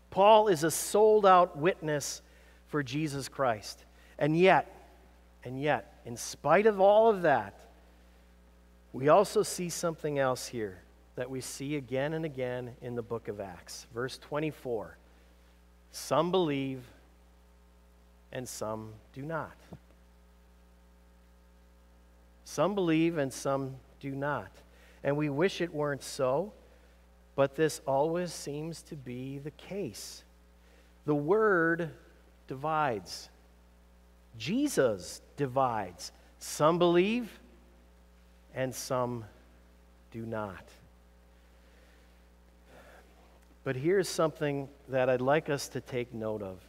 Paul 0.09 0.47
is 0.47 0.63
a 0.63 0.71
sold 0.71 1.25
out 1.25 1.57
witness 1.57 2.21
for 2.67 2.83
Jesus 2.83 3.29
Christ. 3.29 3.83
And 4.19 4.37
yet, 4.37 4.69
and 5.43 5.61
yet, 5.61 6.01
in 6.05 6.17
spite 6.17 6.65
of 6.65 6.79
all 6.79 7.09
of 7.09 7.23
that, 7.23 7.59
we 8.91 9.09
also 9.09 9.41
see 9.41 9.69
something 9.69 10.19
else 10.19 10.47
here 10.47 10.83
that 11.15 11.29
we 11.29 11.41
see 11.41 11.75
again 11.75 12.13
and 12.13 12.25
again 12.25 12.75
in 12.81 12.95
the 12.95 13.01
book 13.01 13.27
of 13.27 13.39
Acts. 13.39 13.87
Verse 13.93 14.17
24 14.19 14.97
Some 15.91 16.31
believe 16.31 16.83
and 18.33 18.49
some 18.49 18.91
do 19.13 19.21
not. 19.21 19.55
Some 22.43 22.75
believe 22.75 23.17
and 23.17 23.31
some 23.31 23.75
do 24.01 24.11
not. 24.11 24.51
And 25.03 25.15
we 25.15 25.29
wish 25.29 25.61
it 25.61 25.73
weren't 25.73 26.03
so, 26.03 26.51
but 27.35 27.55
this 27.55 27.79
always 27.87 28.33
seems 28.33 28.81
to 28.83 28.95
be 28.95 29.37
the 29.37 29.51
case. 29.51 30.23
The 31.05 31.15
word 31.15 31.91
divides, 32.47 33.29
Jesus 34.37 35.21
divides. 35.37 36.11
Some 36.39 36.77
believe 36.77 37.39
and 38.53 38.73
some 38.73 39.25
do 40.11 40.25
not. 40.25 40.67
But 43.63 43.75
here's 43.75 44.09
something 44.09 44.67
that 44.89 45.09
I'd 45.09 45.21
like 45.21 45.49
us 45.49 45.69
to 45.69 45.81
take 45.81 46.13
note 46.13 46.41
of, 46.41 46.59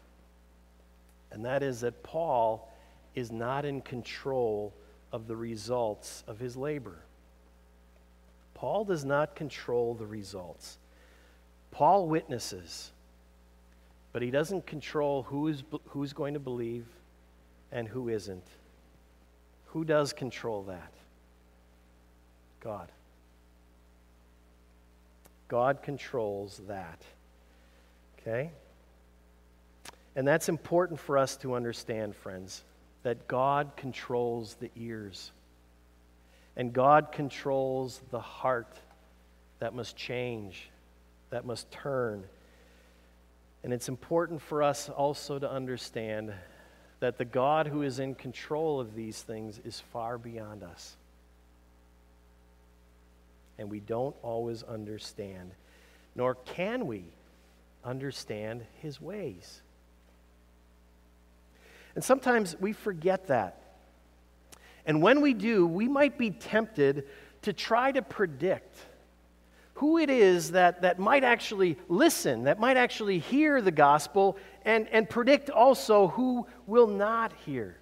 and 1.34 1.44
that 1.44 1.62
is 1.62 1.80
that 1.80 2.02
Paul 2.02 2.70
is 3.14 3.32
not 3.32 3.64
in 3.64 3.80
control 3.82 4.72
of 5.12 5.26
the 5.26 5.36
results 5.36 6.22
of 6.28 6.38
his 6.38 6.56
labor. 6.56 7.00
Paul 8.54 8.84
does 8.84 9.04
not 9.04 9.34
control 9.34 9.94
the 9.94 10.06
results. 10.06 10.78
Paul 11.72 12.08
witnesses, 12.08 12.92
but 14.12 14.22
he 14.22 14.30
doesn't 14.30 14.64
control 14.64 15.24
who 15.24 15.48
is, 15.48 15.64
who's 15.88 16.12
going 16.12 16.34
to 16.34 16.40
believe 16.40 16.86
and 17.72 17.88
who 17.88 18.08
isn't. 18.08 18.46
Who 19.66 19.84
does 19.84 20.12
control 20.12 20.62
that? 20.62 20.92
God. 22.60 22.92
God 25.48 25.82
controls 25.82 26.62
that. 26.68 27.02
Okay? 28.20 28.52
And 30.16 30.26
that's 30.26 30.48
important 30.48 31.00
for 31.00 31.18
us 31.18 31.36
to 31.38 31.54
understand, 31.54 32.14
friends, 32.14 32.62
that 33.02 33.26
God 33.26 33.72
controls 33.76 34.54
the 34.54 34.70
ears. 34.76 35.32
And 36.56 36.72
God 36.72 37.10
controls 37.12 38.00
the 38.10 38.20
heart 38.20 38.78
that 39.58 39.74
must 39.74 39.96
change, 39.96 40.70
that 41.30 41.44
must 41.44 41.70
turn. 41.70 42.24
And 43.64 43.72
it's 43.72 43.88
important 43.88 44.40
for 44.40 44.62
us 44.62 44.88
also 44.88 45.38
to 45.38 45.50
understand 45.50 46.32
that 47.00 47.18
the 47.18 47.24
God 47.24 47.66
who 47.66 47.82
is 47.82 47.98
in 47.98 48.14
control 48.14 48.78
of 48.78 48.94
these 48.94 49.20
things 49.20 49.60
is 49.64 49.80
far 49.92 50.16
beyond 50.16 50.62
us 50.62 50.96
and 53.58 53.70
we 53.70 53.80
don't 53.80 54.16
always 54.22 54.62
understand, 54.62 55.52
nor 56.14 56.34
can 56.34 56.86
we 56.86 57.04
understand 57.84 58.64
his 58.80 59.00
ways. 59.00 59.60
And 61.94 62.02
sometimes 62.02 62.56
we 62.60 62.72
forget 62.72 63.28
that. 63.28 63.60
And 64.86 65.00
when 65.00 65.20
we 65.20 65.34
do, 65.34 65.66
we 65.66 65.88
might 65.88 66.18
be 66.18 66.30
tempted 66.30 67.06
to 67.42 67.52
try 67.52 67.92
to 67.92 68.02
predict 68.02 68.76
who 69.74 69.98
it 69.98 70.10
is 70.10 70.52
that, 70.52 70.82
that 70.82 70.98
might 70.98 71.24
actually 71.24 71.76
listen, 71.88 72.44
that 72.44 72.60
might 72.60 72.76
actually 72.76 73.18
hear 73.18 73.60
the 73.60 73.72
gospel, 73.72 74.36
and, 74.64 74.88
and 74.88 75.08
predict 75.08 75.50
also 75.50 76.08
who 76.08 76.46
will 76.66 76.86
not 76.86 77.32
hear 77.44 77.76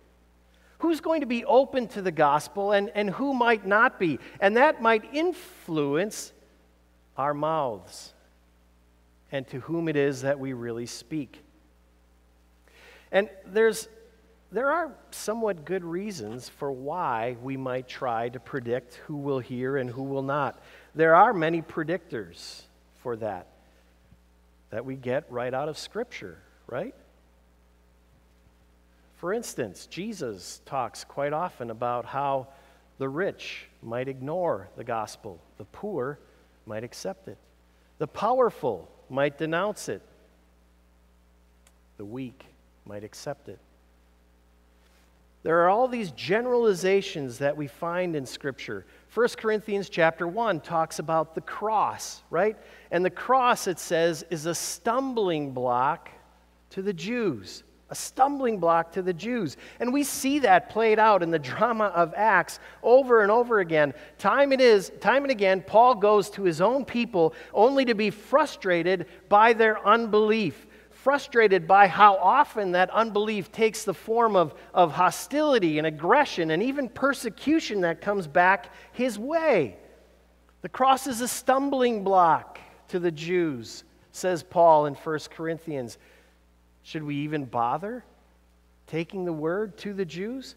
Who's 0.83 1.01
going 1.01 1.21
to 1.21 1.29
be 1.29 1.45
open 1.45 1.87
to 1.91 2.03
the 2.03 2.11
gospel 2.11 2.73
and, 2.73 2.91
and 2.97 3.09
who 3.09 3.35
might 3.35 3.65
not 3.65 4.01
be? 4.01 4.19
And 4.41 4.57
that 4.57 4.83
might 4.83 5.15
influence 5.15 6.33
our 7.17 7.33
mouths 7.33 8.13
and 9.31 9.47
to 9.51 9.61
whom 9.61 9.87
it 9.87 9.95
is 9.95 10.23
that 10.23 10.41
we 10.41 10.55
really 10.55 10.87
speak. 10.87 11.41
And 13.13 13.31
there's, 13.47 13.87
there 14.53 14.71
are 14.71 14.93
somewhat 15.11 15.65
good 15.65 15.83
reasons 15.83 16.49
for 16.51 16.71
why 16.71 17.37
we 17.43 17.57
might 17.57 17.89
try 17.89 18.29
to 18.29 18.39
predict 18.39 18.97
who 19.07 19.17
will 19.17 19.39
hear 19.39 19.79
and 19.79 19.89
who 19.89 20.03
will 20.03 20.23
not. 20.23 20.63
There 20.95 21.15
are 21.15 21.33
many 21.33 21.63
predictors 21.63 22.63
for 23.03 23.17
that 23.17 23.47
that 24.69 24.85
we 24.85 24.97
get 24.97 25.25
right 25.31 25.53
out 25.53 25.69
of 25.69 25.77
Scripture, 25.77 26.39
right? 26.67 26.95
For 29.17 29.33
instance, 29.33 29.87
Jesus 29.87 30.61
talks 30.67 31.05
quite 31.05 31.33
often 31.33 31.71
about 31.71 32.07
how 32.07 32.49
the 32.99 33.09
rich 33.09 33.67
might 33.83 34.09
ignore 34.09 34.69
the 34.77 34.85
gospel, 34.85 35.41
the 35.59 35.65
poor 35.65 36.19
might 36.67 36.85
accept 36.85 37.29
it, 37.29 37.39
the 37.99 38.07
powerful 38.07 38.89
might 39.09 39.39
denounce 39.39 39.89
it, 39.89 40.03
the 41.97 42.05
weak 42.05 42.45
might 42.85 43.05
accept 43.05 43.49
it. 43.49 43.59
There 45.43 45.61
are 45.65 45.69
all 45.69 45.89
these 45.89 46.13
generalizations 46.13 47.39
that 47.39 47.57
we 47.57 47.67
find 47.67 48.15
in 48.15 48.25
Scripture. 48.27 48.87
1 49.13 49.29
Corinthians 49.39 49.89
chapter 49.89 50.29
1 50.29 50.61
talks 50.61 50.99
about 51.01 51.35
the 51.35 51.41
cross, 51.41 52.23
right? 52.31 52.57
And 52.91 53.05
the 53.05 53.11
cross, 53.11 53.67
it 53.67 53.79
says, 53.79 54.25
is 54.31 54.47
a 54.47 54.55
stumbling 54.55 55.53
block 55.53 56.11
to 56.71 56.83
the 56.83 56.93
Jews 56.93 57.65
a 57.93 57.95
stumbling 57.95 58.59
block 58.59 58.91
to 58.93 59.03
the 59.03 59.13
Jews. 59.13 59.59
And 59.79 59.93
we 59.93 60.03
see 60.03 60.39
that 60.39 60.71
played 60.71 60.99
out 60.99 61.23
in 61.23 61.31
the 61.31 61.39
drama 61.39 61.93
of 61.95 62.15
Acts 62.17 62.59
over 62.83 63.21
and 63.21 63.31
over 63.31 63.61
again. 63.61 63.93
Time 64.17 64.51
it 64.51 64.63
is, 64.63 64.91
time 64.99 65.25
and 65.25 65.31
again, 65.31 65.61
Paul 65.61 65.97
goes 65.97 66.31
to 66.31 66.43
his 66.43 66.63
own 66.63 66.87
people 66.87 67.35
only 67.53 67.85
to 67.85 67.95
be 67.95 68.09
frustrated 68.09 69.09
by 69.29 69.53
their 69.53 69.87
unbelief. 69.87 70.67
Frustrated 71.03 71.67
by 71.67 71.89
how 71.89 72.15
often 72.15 72.71
that 72.73 72.89
unbelief 72.91 73.51
takes 73.51 73.83
the 73.83 73.93
form 73.93 74.37
of, 74.37 74.55
of 74.73 74.93
hostility 74.93 75.79
and 75.79 75.87
aggression 75.87 76.53
and 76.53 76.63
even 76.63 76.89
persecution 76.89 77.81
that 77.81 78.01
comes 78.01 78.29
back 78.29 78.73
his 78.93 79.19
way. 79.19 79.77
The 80.61 80.69
cross 80.69 81.09
is 81.09 81.21
a 81.21 81.27
stumbling 81.27 82.05
block 82.05 82.61
to 82.87 83.01
the 83.01 83.11
Jews, 83.11 83.83
says 84.13 84.45
Paul 84.45 84.87
in 84.87 84.95
1 84.95 85.19
Corinthians. 85.35 85.99
Should 86.85 87.03
we 87.03 87.17
even 87.17 87.47
bother 87.47 88.05
taking 88.87 89.25
the 89.25 89.33
word 89.33 89.77
to 89.79 89.93
the 89.93 90.05
Jews? 90.05 90.55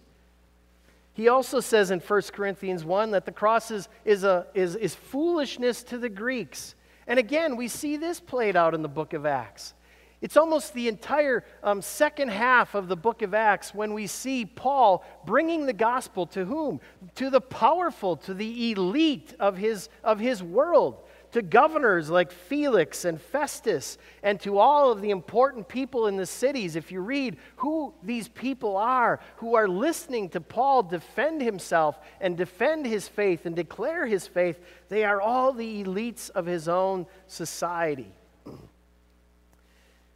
He 1.13 1.27
also 1.27 1.59
says 1.59 1.89
in 1.89 1.99
1 1.99 2.21
Corinthians 2.33 2.85
1 2.85 3.09
that 3.09 3.25
the 3.25 3.31
cross 3.31 3.71
is, 3.71 3.89
is, 4.03 4.23
a, 4.23 4.45
is, 4.53 4.75
is 4.75 4.93
foolishness 4.93 5.81
to 5.85 5.97
the 5.97 6.09
Greeks. 6.09 6.75
And 7.07 7.17
again, 7.17 7.55
we 7.55 7.67
see 7.67 7.97
this 7.97 8.19
played 8.19 8.55
out 8.55 8.75
in 8.75 8.83
the 8.83 8.87
book 8.87 9.13
of 9.13 9.25
Acts. 9.25 9.73
It's 10.22 10.38
almost 10.38 10.74
the 10.74 10.88
entire 10.88 11.43
um, 11.62 11.81
second 11.81 12.29
half 12.29 12.74
of 12.74 12.88
the 12.88 12.95
book 12.95 13.22
of 13.22 13.34
Acts 13.34 13.74
when 13.74 13.93
we 13.93 14.07
see 14.07 14.45
Paul 14.45 15.05
bringing 15.25 15.65
the 15.65 15.74
gospel 15.74 16.25
to 16.27 16.45
whom? 16.45 16.79
To 17.15 17.29
the 17.29 17.41
powerful, 17.41 18.15
to 18.17 18.34
the 18.34 18.72
elite 18.72 19.36
of 19.39 19.57
his, 19.57 19.89
of 20.03 20.19
his 20.19 20.41
world 20.41 20.98
to 21.36 21.41
governors 21.41 22.10
like 22.10 22.31
Felix 22.31 23.03
and 23.03 23.19
Festus, 23.19 23.98
and 24.24 24.39
to 24.39 24.57
all 24.57 24.89
of 24.89 25.01
the 25.01 25.10
important 25.10 25.67
people 25.67 26.07
in 26.07 26.15
the 26.15 26.25
cities. 26.25 26.77
If 26.77 26.93
you 26.93 27.01
read 27.01 27.36
who 27.57 27.93
these 28.01 28.29
people 28.29 28.77
are 28.77 29.19
who 29.36 29.55
are 29.55 29.67
listening 29.67 30.29
to 30.29 30.39
Paul 30.39 30.84
defend 30.84 31.41
himself 31.41 32.00
and 32.22 32.38
defend 32.38 32.86
his 32.86 33.10
faith 33.10 33.45
and 33.45 33.53
declare 33.53 34.05
his 34.05 34.25
faith, 34.25 34.62
they 34.88 35.03
are 35.03 35.20
all 35.20 35.51
the 35.51 35.83
elites 35.83 36.29
of 36.29 36.46
his 36.46 36.70
own 36.70 37.05
society. 37.27 38.13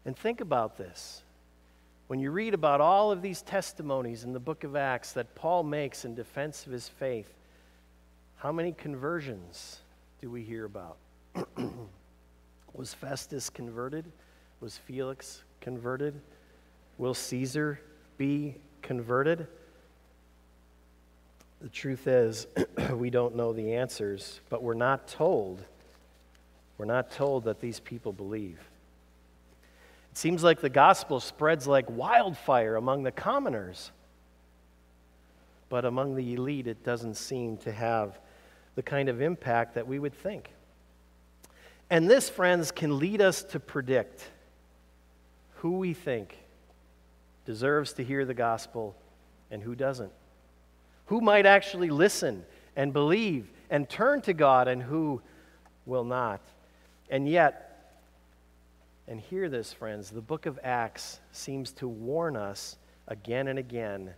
And 0.10 0.18
think 0.18 0.42
about 0.42 0.76
this. 0.76 1.22
When 2.08 2.20
you 2.20 2.32
read 2.32 2.56
about 2.56 2.82
all 2.82 3.12
of 3.12 3.22
these 3.22 3.44
testimonies 3.44 4.24
in 4.24 4.34
the 4.34 4.40
book 4.40 4.64
of 4.64 4.76
Acts 4.76 5.12
that 5.12 5.36
Paul 5.36 5.62
makes 5.62 6.04
in 6.04 6.16
defense 6.16 6.66
of 6.66 6.72
his 6.72 6.90
faith, 6.90 7.32
how 8.38 8.52
many 8.52 8.72
conversions 8.72 9.82
do 10.20 10.32
we 10.32 10.42
hear 10.42 10.66
about? 10.66 10.98
Was 12.74 12.92
Festus 12.92 13.52
converted? 13.52 14.04
Was 14.62 14.78
Felix 14.78 15.44
converted? 15.62 16.20
Will 16.98 17.14
Caesar 17.14 17.80
be 18.18 18.56
converted? 18.82 19.46
The 21.62 21.70
truth 21.70 22.08
is, 22.08 22.48
we 22.94 23.12
don't 23.12 23.36
know 23.36 23.54
the 23.54 23.76
answers, 23.76 24.40
but 24.50 24.64
we're 24.64 24.74
not 24.74 25.08
told. 25.08 25.64
We're 26.80 26.86
not 26.86 27.12
told 27.12 27.44
that 27.44 27.62
these 27.62 27.80
people 27.80 28.12
believe. 28.12 28.58
Seems 30.20 30.44
like 30.44 30.60
the 30.60 30.68
gospel 30.68 31.22
spreads 31.22 31.66
like 31.66 31.90
wildfire 31.90 32.76
among 32.76 33.04
the 33.04 33.12
commoners, 33.12 33.90
but 35.70 35.86
among 35.86 36.16
the 36.16 36.34
elite, 36.34 36.68
it 36.68 36.84
doesn't 36.84 37.16
seem 37.16 37.56
to 37.60 37.72
have 37.72 38.20
the 38.76 38.84
kind 38.84 39.08
of 39.08 39.22
impact 39.22 39.76
that 39.76 39.88
we 39.88 39.98
would 39.98 40.14
think. 40.14 40.50
And 41.90 42.10
this, 42.10 42.30
friends, 42.30 42.70
can 42.70 43.00
lead 43.00 43.22
us 43.22 43.44
to 43.44 43.62
predict 43.62 44.28
who 45.54 45.78
we 45.78 45.94
think 45.94 46.38
deserves 47.46 47.94
to 47.94 48.04
hear 48.04 48.26
the 48.26 48.34
gospel 48.34 48.98
and 49.50 49.64
who 49.64 49.74
doesn't. 49.74 50.12
Who 51.06 51.22
might 51.22 51.46
actually 51.46 51.92
listen 51.92 52.44
and 52.76 52.92
believe 52.92 53.50
and 53.70 53.88
turn 53.88 54.20
to 54.24 54.34
God 54.34 54.68
and 54.68 54.84
who 54.84 55.22
will 55.86 56.04
not. 56.04 56.42
And 57.10 57.26
yet, 57.26 57.69
and 59.10 59.20
hear 59.20 59.50
this, 59.50 59.74
friends, 59.74 60.12
the 60.12 60.22
book 60.22 60.46
of 60.46 60.60
Acts 60.64 61.20
seems 61.32 61.72
to 61.74 61.88
warn 61.88 62.36
us 62.36 62.78
again 63.08 63.48
and 63.48 63.58
again 63.58 64.14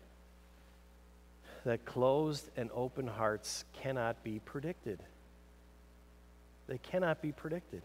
that 1.64 1.86
closed 1.86 2.50
and 2.58 2.70
open 2.74 3.08
hearts 3.08 3.64
cannot 3.72 4.22
be 4.22 4.40
predicted. 4.40 5.02
They 6.68 6.78
cannot 6.78 7.22
be 7.22 7.32
predicted. 7.32 7.84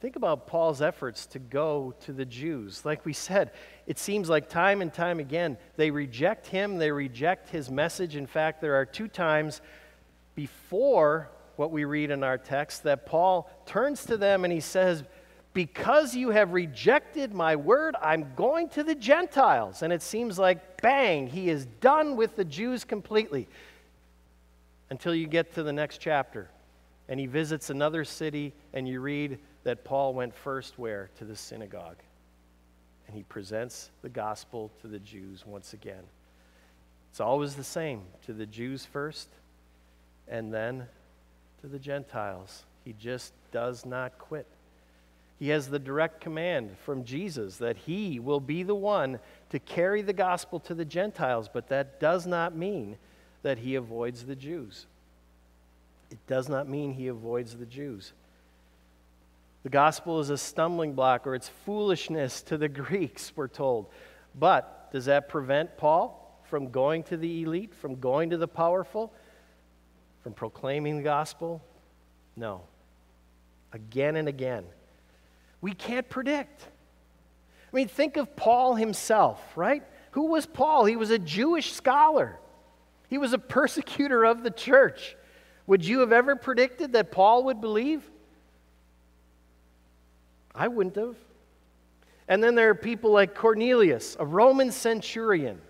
Think 0.00 0.16
about 0.16 0.46
Paul's 0.46 0.82
efforts 0.82 1.24
to 1.28 1.38
go 1.38 1.94
to 2.00 2.12
the 2.12 2.26
Jews. 2.26 2.84
Like 2.84 3.06
we 3.06 3.14
said, 3.14 3.52
it 3.86 3.98
seems 3.98 4.28
like 4.28 4.50
time 4.50 4.82
and 4.82 4.92
time 4.92 5.18
again 5.18 5.56
they 5.76 5.90
reject 5.90 6.46
him, 6.46 6.76
they 6.76 6.90
reject 6.90 7.48
his 7.48 7.70
message. 7.70 8.16
In 8.16 8.26
fact, 8.26 8.60
there 8.60 8.74
are 8.74 8.84
two 8.84 9.08
times 9.08 9.62
before 10.34 11.30
what 11.56 11.70
we 11.70 11.84
read 11.84 12.10
in 12.10 12.22
our 12.22 12.36
text 12.36 12.82
that 12.82 13.06
Paul 13.06 13.50
turns 13.64 14.04
to 14.04 14.18
them 14.18 14.44
and 14.44 14.52
he 14.52 14.60
says, 14.60 15.02
Because 15.56 16.14
you 16.14 16.28
have 16.32 16.52
rejected 16.52 17.32
my 17.32 17.56
word, 17.56 17.96
I'm 18.02 18.34
going 18.36 18.68
to 18.70 18.84
the 18.84 18.94
Gentiles. 18.94 19.80
And 19.80 19.90
it 19.90 20.02
seems 20.02 20.38
like, 20.38 20.82
bang, 20.82 21.26
he 21.26 21.48
is 21.48 21.64
done 21.80 22.14
with 22.14 22.36
the 22.36 22.44
Jews 22.44 22.84
completely 22.84 23.48
until 24.90 25.14
you 25.14 25.26
get 25.26 25.54
to 25.54 25.62
the 25.62 25.72
next 25.72 25.96
chapter 25.96 26.50
and 27.08 27.18
he 27.18 27.24
visits 27.24 27.70
another 27.70 28.04
city, 28.04 28.52
and 28.74 28.86
you 28.86 29.00
read 29.00 29.38
that 29.64 29.82
Paul 29.82 30.12
went 30.12 30.34
first 30.34 30.78
where? 30.78 31.08
To 31.16 31.24
the 31.24 31.36
synagogue. 31.36 32.02
And 33.06 33.16
he 33.16 33.22
presents 33.22 33.88
the 34.02 34.10
gospel 34.10 34.70
to 34.82 34.88
the 34.88 34.98
Jews 34.98 35.46
once 35.46 35.72
again. 35.72 36.04
It's 37.10 37.20
always 37.20 37.54
the 37.54 37.64
same 37.64 38.02
to 38.26 38.34
the 38.34 38.44
Jews 38.44 38.84
first, 38.84 39.30
and 40.28 40.52
then 40.52 40.86
to 41.62 41.66
the 41.66 41.78
Gentiles. 41.78 42.64
He 42.84 42.92
just 42.92 43.32
does 43.52 43.86
not 43.86 44.18
quit. 44.18 44.46
He 45.38 45.48
has 45.50 45.68
the 45.68 45.78
direct 45.78 46.20
command 46.20 46.76
from 46.78 47.04
Jesus 47.04 47.58
that 47.58 47.76
he 47.76 48.18
will 48.18 48.40
be 48.40 48.62
the 48.62 48.74
one 48.74 49.18
to 49.50 49.58
carry 49.58 50.00
the 50.02 50.14
gospel 50.14 50.58
to 50.60 50.74
the 50.74 50.84
Gentiles, 50.84 51.50
but 51.52 51.68
that 51.68 52.00
does 52.00 52.26
not 52.26 52.56
mean 52.56 52.96
that 53.42 53.58
he 53.58 53.74
avoids 53.74 54.24
the 54.24 54.34
Jews. 54.34 54.86
It 56.10 56.18
does 56.26 56.48
not 56.48 56.68
mean 56.68 56.92
he 56.92 57.08
avoids 57.08 57.56
the 57.56 57.66
Jews. 57.66 58.12
The 59.62 59.68
gospel 59.68 60.20
is 60.20 60.30
a 60.30 60.38
stumbling 60.38 60.94
block 60.94 61.26
or 61.26 61.34
it's 61.34 61.48
foolishness 61.48 62.40
to 62.42 62.56
the 62.56 62.68
Greeks, 62.68 63.32
we're 63.36 63.48
told. 63.48 63.86
But 64.38 64.90
does 64.92 65.06
that 65.06 65.28
prevent 65.28 65.76
Paul 65.76 66.40
from 66.44 66.70
going 66.70 67.02
to 67.04 67.16
the 67.16 67.42
elite, 67.42 67.74
from 67.74 67.96
going 67.96 68.30
to 68.30 68.36
the 68.36 68.48
powerful, 68.48 69.12
from 70.22 70.32
proclaiming 70.32 70.98
the 70.98 71.02
gospel? 71.02 71.62
No. 72.36 72.62
Again 73.72 74.16
and 74.16 74.28
again. 74.28 74.64
We 75.66 75.74
can't 75.74 76.08
predict. 76.08 76.62
I 76.62 77.74
mean, 77.74 77.88
think 77.88 78.16
of 78.16 78.36
Paul 78.36 78.76
himself, 78.76 79.42
right? 79.56 79.82
Who 80.12 80.26
was 80.26 80.46
Paul? 80.46 80.84
He 80.84 80.94
was 80.94 81.10
a 81.10 81.18
Jewish 81.18 81.72
scholar, 81.72 82.38
he 83.08 83.18
was 83.18 83.32
a 83.32 83.38
persecutor 83.38 84.24
of 84.24 84.44
the 84.44 84.52
church. 84.52 85.16
Would 85.66 85.84
you 85.84 85.98
have 85.98 86.12
ever 86.12 86.36
predicted 86.36 86.92
that 86.92 87.10
Paul 87.10 87.42
would 87.46 87.60
believe? 87.60 88.08
I 90.54 90.68
wouldn't 90.68 90.94
have. 90.94 91.16
And 92.28 92.44
then 92.44 92.54
there 92.54 92.70
are 92.70 92.74
people 92.76 93.10
like 93.10 93.34
Cornelius, 93.34 94.16
a 94.20 94.24
Roman 94.24 94.70
centurion. 94.70 95.60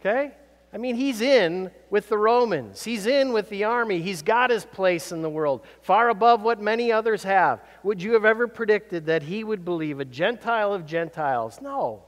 Okay? 0.00 0.32
I 0.74 0.76
mean, 0.76 0.96
he's 0.96 1.20
in 1.20 1.70
with 1.88 2.08
the 2.08 2.18
Romans. 2.18 2.82
He's 2.82 3.06
in 3.06 3.32
with 3.32 3.48
the 3.48 3.62
army. 3.62 4.00
He's 4.00 4.22
got 4.22 4.50
his 4.50 4.64
place 4.64 5.12
in 5.12 5.22
the 5.22 5.30
world, 5.30 5.64
far 5.82 6.08
above 6.08 6.42
what 6.42 6.60
many 6.60 6.90
others 6.90 7.22
have. 7.22 7.60
Would 7.84 8.02
you 8.02 8.14
have 8.14 8.24
ever 8.24 8.48
predicted 8.48 9.06
that 9.06 9.22
he 9.22 9.44
would 9.44 9.64
believe 9.64 10.00
a 10.00 10.04
Gentile 10.04 10.74
of 10.74 10.84
Gentiles? 10.84 11.60
No. 11.62 12.02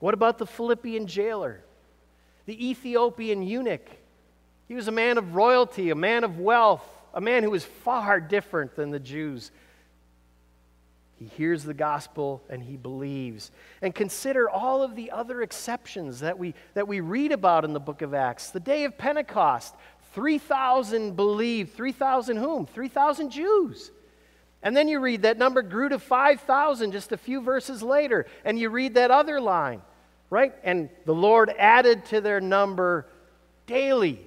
What 0.00 0.14
about 0.14 0.38
the 0.38 0.46
Philippian 0.46 1.06
jailer? 1.06 1.62
The 2.46 2.70
Ethiopian 2.70 3.42
eunuch? 3.42 3.88
He 4.66 4.74
was 4.74 4.88
a 4.88 4.92
man 4.92 5.18
of 5.18 5.36
royalty, 5.36 5.90
a 5.90 5.94
man 5.94 6.24
of 6.24 6.40
wealth, 6.40 6.84
a 7.14 7.20
man 7.20 7.44
who 7.44 7.50
was 7.50 7.64
far 7.64 8.18
different 8.18 8.74
than 8.74 8.90
the 8.90 8.98
Jews 8.98 9.52
he 11.18 11.24
hears 11.24 11.64
the 11.64 11.74
gospel 11.74 12.42
and 12.50 12.62
he 12.62 12.76
believes. 12.76 13.50
And 13.80 13.94
consider 13.94 14.50
all 14.50 14.82
of 14.82 14.94
the 14.94 15.10
other 15.10 15.42
exceptions 15.42 16.20
that 16.20 16.38
we, 16.38 16.54
that 16.74 16.86
we 16.86 17.00
read 17.00 17.32
about 17.32 17.64
in 17.64 17.72
the 17.72 17.80
book 17.80 18.02
of 18.02 18.12
Acts. 18.12 18.50
The 18.50 18.60
day 18.60 18.84
of 18.84 18.98
Pentecost, 18.98 19.74
3,000 20.12 21.16
believed. 21.16 21.74
3,000 21.74 22.36
whom? 22.36 22.66
3,000 22.66 23.30
Jews. 23.30 23.90
And 24.62 24.76
then 24.76 24.88
you 24.88 25.00
read 25.00 25.22
that 25.22 25.38
number 25.38 25.62
grew 25.62 25.88
to 25.88 25.98
5,000 25.98 26.92
just 26.92 27.12
a 27.12 27.16
few 27.16 27.40
verses 27.40 27.82
later. 27.82 28.26
And 28.44 28.58
you 28.58 28.68
read 28.68 28.94
that 28.94 29.10
other 29.10 29.40
line, 29.40 29.80
right? 30.28 30.54
And 30.64 30.90
the 31.06 31.14
Lord 31.14 31.50
added 31.58 32.04
to 32.06 32.20
their 32.20 32.42
number 32.42 33.06
daily. 33.66 34.20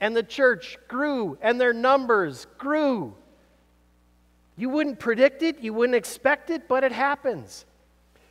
And 0.00 0.14
the 0.14 0.22
church 0.22 0.78
grew 0.86 1.36
and 1.40 1.60
their 1.60 1.72
numbers 1.72 2.46
grew. 2.58 3.14
You 4.56 4.70
wouldn't 4.70 4.98
predict 4.98 5.42
it, 5.42 5.60
you 5.60 5.72
wouldn't 5.72 5.96
expect 5.96 6.50
it, 6.50 6.66
but 6.66 6.82
it 6.82 6.92
happens. 6.92 7.64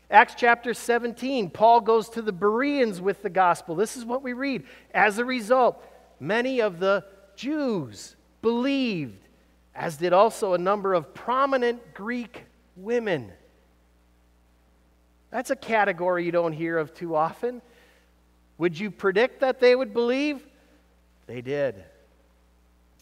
Acts 0.10 0.36
chapter 0.38 0.74
17, 0.74 1.50
Paul 1.50 1.82
goes 1.82 2.10
to 2.10 2.22
the 2.22 2.32
Bereans 2.32 3.02
with 3.02 3.22
the 3.22 3.30
gospel. 3.30 3.76
This 3.76 3.98
is 3.98 4.06
what 4.06 4.22
we 4.22 4.34
read. 4.34 4.64
As 4.94 5.18
a 5.18 5.26
result, 5.26 5.84
many 6.20 6.62
of 6.62 6.80
the 6.80 7.04
Jews 7.36 8.16
believed, 8.42 9.28
as 9.74 9.98
did 9.98 10.14
also 10.14 10.54
a 10.54 10.58
number 10.58 10.94
of 10.94 11.14
prominent 11.14 11.94
Greek 11.94 12.46
women. 12.76 13.32
That's 15.32 15.50
a 15.50 15.56
category 15.56 16.24
you 16.24 16.32
don't 16.32 16.54
hear 16.54 16.78
of 16.78 16.94
too 16.94 17.16
often. 17.16 17.62
Would 18.58 18.80
you 18.80 18.90
predict 18.90 19.42
that 19.42 19.60
they 19.60 19.76
would 19.76 19.94
believe? 19.94 20.46
They 21.28 21.42
did. 21.42 21.84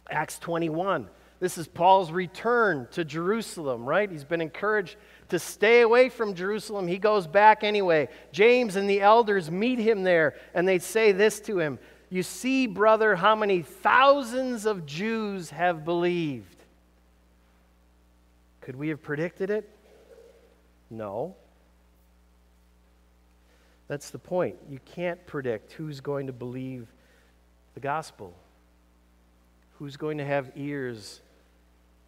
Acts 0.10 0.40
21. 0.40 1.08
This 1.44 1.58
is 1.58 1.68
Paul's 1.68 2.10
return 2.10 2.88
to 2.92 3.04
Jerusalem, 3.04 3.84
right? 3.84 4.10
He's 4.10 4.24
been 4.24 4.40
encouraged 4.40 4.96
to 5.28 5.38
stay 5.38 5.82
away 5.82 6.08
from 6.08 6.36
Jerusalem. 6.36 6.88
He 6.88 6.98
goes 6.98 7.28
back 7.28 7.66
anyway. 7.66 8.08
James 8.32 8.78
and 8.78 8.90
the 8.90 9.02
elders 9.02 9.52
meet 9.52 9.78
him 9.78 10.04
there, 10.04 10.36
and 10.54 10.66
they 10.66 10.80
say 10.80 11.12
this 11.12 11.42
to 11.42 11.60
him 11.60 11.80
You 12.10 12.24
see, 12.24 12.66
brother, 12.66 13.18
how 13.18 13.36
many 13.36 13.62
thousands 13.62 14.66
of 14.66 14.86
Jews 14.86 15.50
have 15.50 15.84
believed. 15.84 16.64
Could 18.62 18.78
we 18.78 18.88
have 18.88 19.02
predicted 19.02 19.50
it? 19.50 19.70
No. 20.90 21.36
That's 23.90 24.12
the 24.12 24.18
point. 24.18 24.56
You 24.70 24.80
can't 24.86 25.28
predict 25.28 25.74
who's 25.74 26.00
going 26.00 26.28
to 26.28 26.34
believe 26.34 26.88
the 27.74 27.82
gospel, 27.82 28.34
who's 29.78 29.98
going 29.98 30.20
to 30.20 30.26
have 30.26 30.50
ears 30.56 31.20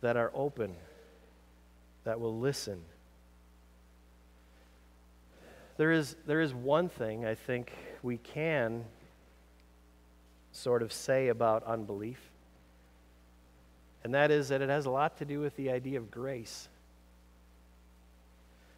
that 0.02 0.18
are 0.18 0.32
open, 0.34 0.76
that 2.04 2.20
will 2.20 2.38
listen. 2.38 2.82
There 5.78 5.92
is, 5.92 6.16
there 6.26 6.42
is 6.42 6.54
one 6.54 6.90
thing 6.90 7.26
I 7.26 7.36
think 7.36 7.72
we 8.02 8.18
can 8.18 8.86
sort 10.52 10.82
of 10.82 10.94
say 10.94 11.28
about 11.28 11.64
unbelief, 11.64 12.20
and 14.04 14.14
that 14.14 14.32
is 14.32 14.50
that 14.50 14.62
it 14.62 14.70
has 14.70 14.86
a 14.86 14.92
lot 14.92 15.18
to 15.18 15.26
do 15.26 15.40
with 15.40 15.56
the 15.58 15.72
idea 15.72 15.98
of 15.98 16.12
grace. 16.12 16.70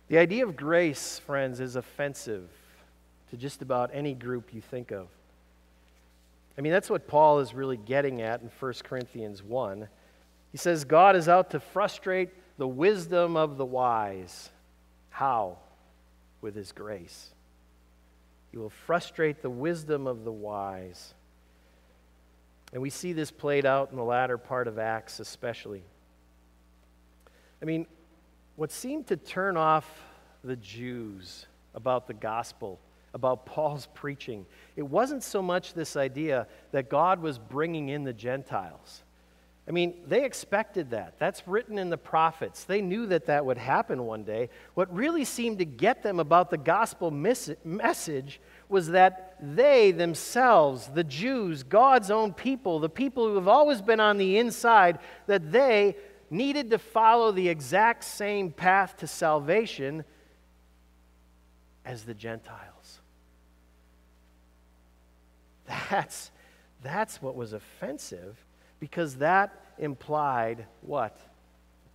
The 0.07 0.17
idea 0.17 0.45
of 0.45 0.55
grace, 0.55 1.19
friends, 1.19 1.59
is 1.59 1.75
offensive 1.75 2.49
to 3.29 3.37
just 3.37 3.61
about 3.61 3.91
any 3.93 4.13
group 4.13 4.53
you 4.53 4.61
think 4.61 4.91
of. 4.91 5.07
I 6.57 6.61
mean, 6.61 6.71
that's 6.71 6.89
what 6.89 7.07
Paul 7.07 7.39
is 7.39 7.53
really 7.53 7.77
getting 7.77 8.21
at 8.21 8.41
in 8.41 8.49
1 8.59 8.73
Corinthians 8.83 9.43
1. 9.43 9.87
He 10.57 10.59
says 10.59 10.85
God 10.85 11.15
is 11.15 11.29
out 11.29 11.51
to 11.51 11.59
frustrate 11.59 12.31
the 12.57 12.67
wisdom 12.67 13.37
of 13.37 13.57
the 13.57 13.65
wise. 13.65 14.49
How? 15.11 15.59
With 16.41 16.55
his 16.55 16.71
grace. 16.71 17.29
He 18.49 18.57
will 18.57 18.71
frustrate 18.71 19.43
the 19.43 19.51
wisdom 19.51 20.07
of 20.07 20.23
the 20.23 20.31
wise. 20.31 21.13
And 22.73 22.81
we 22.81 22.89
see 22.89 23.13
this 23.13 23.29
played 23.29 23.67
out 23.67 23.91
in 23.91 23.97
the 23.97 24.03
latter 24.03 24.39
part 24.39 24.67
of 24.67 24.79
Acts, 24.79 25.19
especially. 25.19 25.83
I 27.61 27.65
mean, 27.65 27.85
what 28.55 28.71
seemed 28.71 29.05
to 29.09 29.15
turn 29.15 29.57
off 29.57 29.87
the 30.43 30.55
Jews 30.55 31.45
about 31.75 32.07
the 32.07 32.15
gospel, 32.15 32.79
about 33.13 33.45
Paul's 33.45 33.87
preaching, 33.93 34.47
it 34.75 34.81
wasn't 34.81 35.21
so 35.21 35.43
much 35.43 35.75
this 35.75 35.95
idea 35.95 36.47
that 36.71 36.89
God 36.89 37.21
was 37.21 37.37
bringing 37.37 37.89
in 37.89 38.05
the 38.05 38.13
Gentiles. 38.13 39.03
I 39.67 39.71
mean, 39.71 39.95
they 40.07 40.23
expected 40.23 40.91
that. 40.91 41.15
That's 41.19 41.45
written 41.45 41.77
in 41.77 41.89
the 41.89 41.97
prophets. 41.97 42.63
They 42.63 42.81
knew 42.81 43.05
that 43.07 43.25
that 43.25 43.45
would 43.45 43.57
happen 43.57 44.05
one 44.05 44.23
day. 44.23 44.49
What 44.75 44.93
really 44.95 45.25
seemed 45.25 45.59
to 45.59 45.65
get 45.65 46.03
them 46.03 46.21
about 46.21 46.49
the 46.49 46.57
gospel 46.57 47.11
message 47.11 48.39
was 48.69 48.87
that 48.89 49.35
they 49.41 49.91
themselves, 49.91 50.87
the 50.93 51.03
Jews, 51.03 51.63
God's 51.63 52.09
own 52.09 52.33
people, 52.33 52.79
the 52.79 52.87
people 52.87 53.27
who 53.27 53.35
have 53.35 53.49
always 53.49 53.81
been 53.81 53.99
on 53.99 54.17
the 54.17 54.37
inside, 54.37 54.99
that 55.25 55.51
they 55.51 55.97
needed 56.29 56.69
to 56.69 56.77
follow 56.77 57.33
the 57.33 57.49
exact 57.49 58.05
same 58.05 58.51
path 58.51 58.95
to 58.97 59.07
salvation 59.07 60.05
as 61.83 62.03
the 62.03 62.13
Gentiles. 62.13 62.99
That's, 65.89 66.31
that's 66.81 67.21
what 67.21 67.35
was 67.35 67.51
offensive 67.51 68.37
because 68.79 69.15
that 69.15 69.53
implied 69.77 70.65
what? 70.81 71.19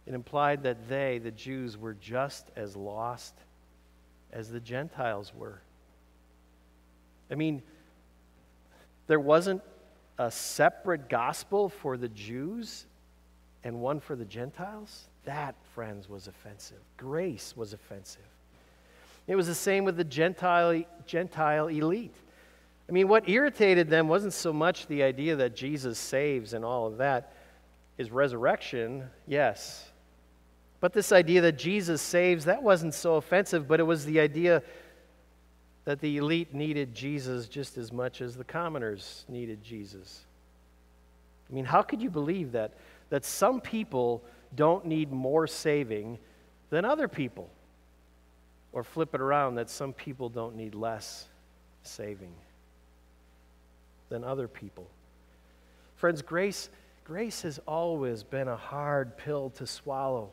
It 0.07 0.15
implied 0.15 0.65
that 0.65 0.89
they, 0.89 1.19
the 1.19 1.31
Jews, 1.31 1.79
were 1.79 1.95
just 1.95 2.51
as 2.57 2.77
lost 2.77 3.35
as 4.33 4.51
the 4.51 4.61
Gentiles 4.61 5.33
were. 5.37 5.61
I 7.31 7.35
mean, 7.35 7.63
there 9.07 9.21
wasn't 9.21 9.63
a 10.19 10.31
separate 10.31 11.09
gospel 11.09 11.69
for 11.69 11.97
the 11.97 12.09
Jews 12.09 12.87
and 13.65 13.81
one 13.81 14.01
for 14.01 14.17
the 14.17 14.25
Gentiles. 14.25 15.05
That, 15.25 15.55
friends, 15.75 16.09
was 16.09 16.27
offensive. 16.27 16.79
Grace 16.97 17.55
was 17.57 17.73
offensive. 17.73 18.23
It 19.29 19.37
was 19.37 19.47
the 19.47 19.55
same 19.55 19.85
with 19.85 19.97
the 19.97 20.05
Gentile, 20.05 20.83
Gentile 21.07 21.69
elite. 21.69 22.15
I 22.89 22.93
mean, 22.93 23.09
what 23.09 23.29
irritated 23.29 23.89
them 23.89 24.09
wasn't 24.09 24.33
so 24.33 24.53
much 24.53 24.87
the 24.87 25.03
idea 25.03 25.37
that 25.37 25.55
Jesus 25.55 25.99
saves 25.99 26.53
and 26.53 26.65
all 26.65 26.87
of 26.87 26.99
that. 26.99 27.33
His 27.97 28.11
resurrection, 28.11 29.09
yes. 29.27 29.91
But 30.81 30.93
this 30.93 31.13
idea 31.13 31.43
that 31.43 31.59
Jesus 31.59 32.03
saves, 32.03 32.45
that 32.47 32.63
wasn't 32.63 32.95
so 32.95 33.17
offensive, 33.17 33.69
but 33.69 33.81
it 33.81 33.85
was 33.85 34.05
the 34.05 34.19
idea 34.19 34.63
that 35.85 36.01
the 36.01 36.17
elite 36.17 36.55
needed 36.55 36.95
Jesus 36.95 37.49
just 37.49 37.79
as 37.79 37.93
much 37.93 38.21
as 38.21 38.37
the 38.37 38.45
commoners 38.45 39.25
needed 39.29 39.63
Jesus. 39.63 40.27
I 41.51 41.55
mean, 41.55 41.65
how 41.65 41.83
could 41.83 42.03
you 42.03 42.11
believe 42.11 42.53
that, 42.53 42.75
that 43.11 43.25
some 43.25 43.61
people 43.61 44.23
don't 44.55 44.85
need 44.85 45.13
more 45.13 45.47
saving 45.47 46.19
than 46.71 46.85
other 46.85 47.09
people? 47.09 47.49
Or 48.73 48.83
flip 48.83 49.15
it 49.15 49.21
around, 49.21 49.57
that 49.57 49.69
some 49.69 49.93
people 49.93 50.29
don't 50.29 50.57
need 50.57 50.75
less 50.75 51.29
saving 51.83 52.33
than 54.13 54.25
other 54.25 54.47
people. 54.47 54.87
Friends, 55.97 56.21
grace, 56.21 56.69
grace 57.03 57.41
has 57.43 57.59
always 57.67 58.23
been 58.23 58.47
a 58.47 58.57
hard 58.57 59.17
pill 59.17 59.49
to 59.57 59.67
swallow. 59.67 60.31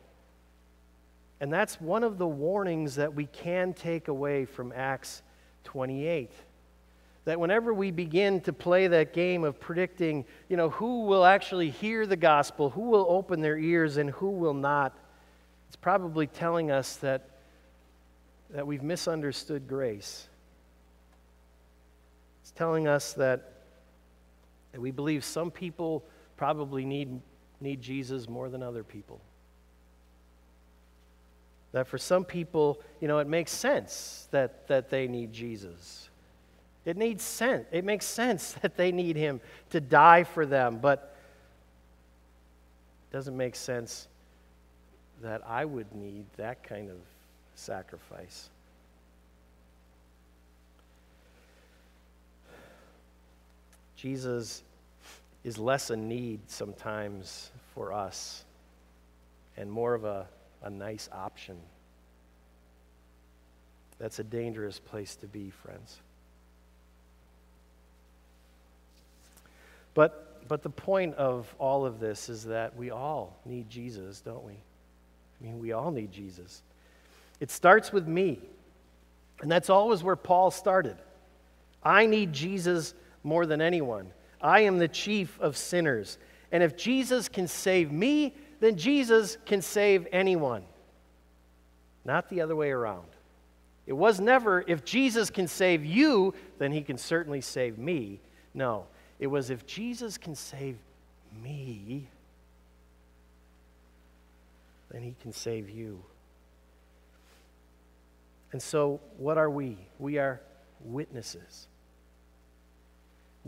And 1.40 1.50
that's 1.50 1.80
one 1.80 2.04
of 2.04 2.18
the 2.18 2.26
warnings 2.26 2.96
that 2.96 3.14
we 3.14 3.24
can 3.24 3.72
take 3.72 4.08
away 4.08 4.44
from 4.44 4.70
Acts 4.76 5.22
28. 5.64 6.30
That 7.24 7.40
whenever 7.40 7.72
we 7.72 7.90
begin 7.90 8.42
to 8.42 8.52
play 8.52 8.86
that 8.88 9.14
game 9.14 9.44
of 9.44 9.58
predicting, 9.58 10.26
you 10.50 10.58
know, 10.58 10.68
who 10.68 11.06
will 11.06 11.24
actually 11.24 11.70
hear 11.70 12.06
the 12.06 12.16
gospel, 12.16 12.68
who 12.68 12.82
will 12.82 13.06
open 13.08 13.40
their 13.40 13.56
ears, 13.56 13.96
and 13.96 14.10
who 14.10 14.28
will 14.28 14.52
not, 14.52 14.94
it's 15.68 15.76
probably 15.76 16.26
telling 16.26 16.70
us 16.70 16.96
that, 16.96 17.30
that 18.50 18.66
we've 18.66 18.82
misunderstood 18.82 19.66
grace. 19.66 20.28
It's 22.42 22.50
telling 22.50 22.86
us 22.86 23.14
that 23.14 23.59
and 24.72 24.82
we 24.82 24.90
believe 24.90 25.24
some 25.24 25.50
people 25.50 26.04
probably 26.36 26.84
need, 26.84 27.20
need 27.60 27.80
Jesus 27.80 28.28
more 28.28 28.48
than 28.48 28.62
other 28.62 28.82
people. 28.82 29.20
That 31.72 31.86
for 31.86 31.98
some 31.98 32.24
people, 32.24 32.80
you 33.00 33.08
know, 33.08 33.18
it 33.18 33.28
makes 33.28 33.52
sense 33.52 34.28
that, 34.30 34.66
that 34.68 34.90
they 34.90 35.06
need 35.06 35.32
Jesus. 35.32 36.08
It 36.84 36.96
needs 36.96 37.22
sense. 37.22 37.66
It 37.70 37.84
makes 37.84 38.06
sense 38.06 38.52
that 38.62 38.76
they 38.76 38.92
need 38.92 39.16
him 39.16 39.40
to 39.70 39.80
die 39.80 40.24
for 40.24 40.46
them, 40.46 40.78
but 40.80 41.14
it 43.10 43.14
doesn't 43.14 43.36
make 43.36 43.54
sense 43.54 44.08
that 45.22 45.42
I 45.46 45.64
would 45.64 45.94
need 45.94 46.24
that 46.36 46.62
kind 46.62 46.90
of 46.90 46.96
sacrifice. 47.54 48.48
Jesus 54.00 54.62
is 55.44 55.58
less 55.58 55.90
a 55.90 55.96
need 55.96 56.40
sometimes 56.46 57.50
for 57.74 57.92
us 57.92 58.44
and 59.58 59.70
more 59.70 59.92
of 59.92 60.04
a, 60.04 60.26
a 60.62 60.70
nice 60.70 61.10
option. 61.12 61.56
That's 63.98 64.18
a 64.18 64.24
dangerous 64.24 64.78
place 64.78 65.16
to 65.16 65.26
be, 65.26 65.50
friends. 65.50 65.98
But, 69.92 70.48
but 70.48 70.62
the 70.62 70.70
point 70.70 71.16
of 71.16 71.54
all 71.58 71.84
of 71.84 72.00
this 72.00 72.30
is 72.30 72.44
that 72.44 72.74
we 72.76 72.90
all 72.90 73.36
need 73.44 73.68
Jesus, 73.68 74.22
don't 74.22 74.44
we? 74.44 74.54
I 74.54 75.44
mean, 75.44 75.58
we 75.58 75.72
all 75.72 75.90
need 75.90 76.10
Jesus. 76.10 76.62
It 77.38 77.50
starts 77.50 77.92
with 77.92 78.08
me. 78.08 78.38
And 79.42 79.50
that's 79.50 79.68
always 79.68 80.02
where 80.02 80.16
Paul 80.16 80.50
started. 80.50 80.96
I 81.82 82.06
need 82.06 82.32
Jesus 82.32 82.94
more 83.22 83.46
than 83.46 83.60
anyone. 83.60 84.12
I 84.40 84.60
am 84.60 84.78
the 84.78 84.88
chief 84.88 85.38
of 85.40 85.56
sinners. 85.56 86.18
And 86.52 86.62
if 86.62 86.76
Jesus 86.76 87.28
can 87.28 87.46
save 87.46 87.92
me, 87.92 88.34
then 88.60 88.76
Jesus 88.76 89.36
can 89.46 89.62
save 89.62 90.06
anyone. 90.12 90.64
Not 92.04 92.28
the 92.28 92.40
other 92.40 92.56
way 92.56 92.70
around. 92.70 93.06
It 93.86 93.92
was 93.92 94.20
never, 94.20 94.64
if 94.66 94.84
Jesus 94.84 95.30
can 95.30 95.48
save 95.48 95.84
you, 95.84 96.34
then 96.58 96.72
he 96.72 96.82
can 96.82 96.96
certainly 96.96 97.40
save 97.40 97.78
me. 97.78 98.20
No, 98.54 98.86
it 99.18 99.26
was, 99.26 99.50
if 99.50 99.66
Jesus 99.66 100.16
can 100.16 100.34
save 100.34 100.76
me, 101.42 102.06
then 104.90 105.02
he 105.02 105.14
can 105.20 105.32
save 105.32 105.70
you. 105.70 106.02
And 108.52 108.60
so, 108.60 109.00
what 109.18 109.38
are 109.38 109.50
we? 109.50 109.76
We 109.98 110.18
are 110.18 110.40
witnesses. 110.84 111.68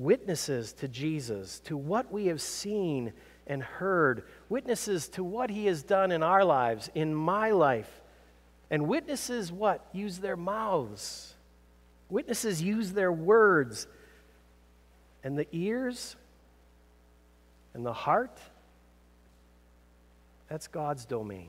Witnesses 0.02 0.72
to 0.74 0.88
Jesus, 0.88 1.60
to 1.60 1.76
what 1.76 2.10
we 2.10 2.26
have 2.26 2.40
seen 2.40 3.12
and 3.46 3.62
heard, 3.62 4.24
witnesses 4.48 5.08
to 5.10 5.22
what 5.22 5.48
he 5.48 5.66
has 5.66 5.82
done 5.82 6.10
in 6.10 6.22
our 6.22 6.44
lives, 6.44 6.90
in 6.94 7.14
my 7.14 7.50
life. 7.50 8.00
And 8.70 8.88
witnesses 8.88 9.52
what? 9.52 9.86
Use 9.92 10.18
their 10.18 10.36
mouths. 10.36 11.34
Witnesses 12.10 12.60
use 12.60 12.92
their 12.92 13.12
words. 13.12 13.86
And 15.22 15.38
the 15.38 15.46
ears 15.52 16.16
and 17.74 17.86
the 17.86 17.92
heart 17.92 18.38
that's 20.48 20.66
God's 20.66 21.06
domain. 21.06 21.48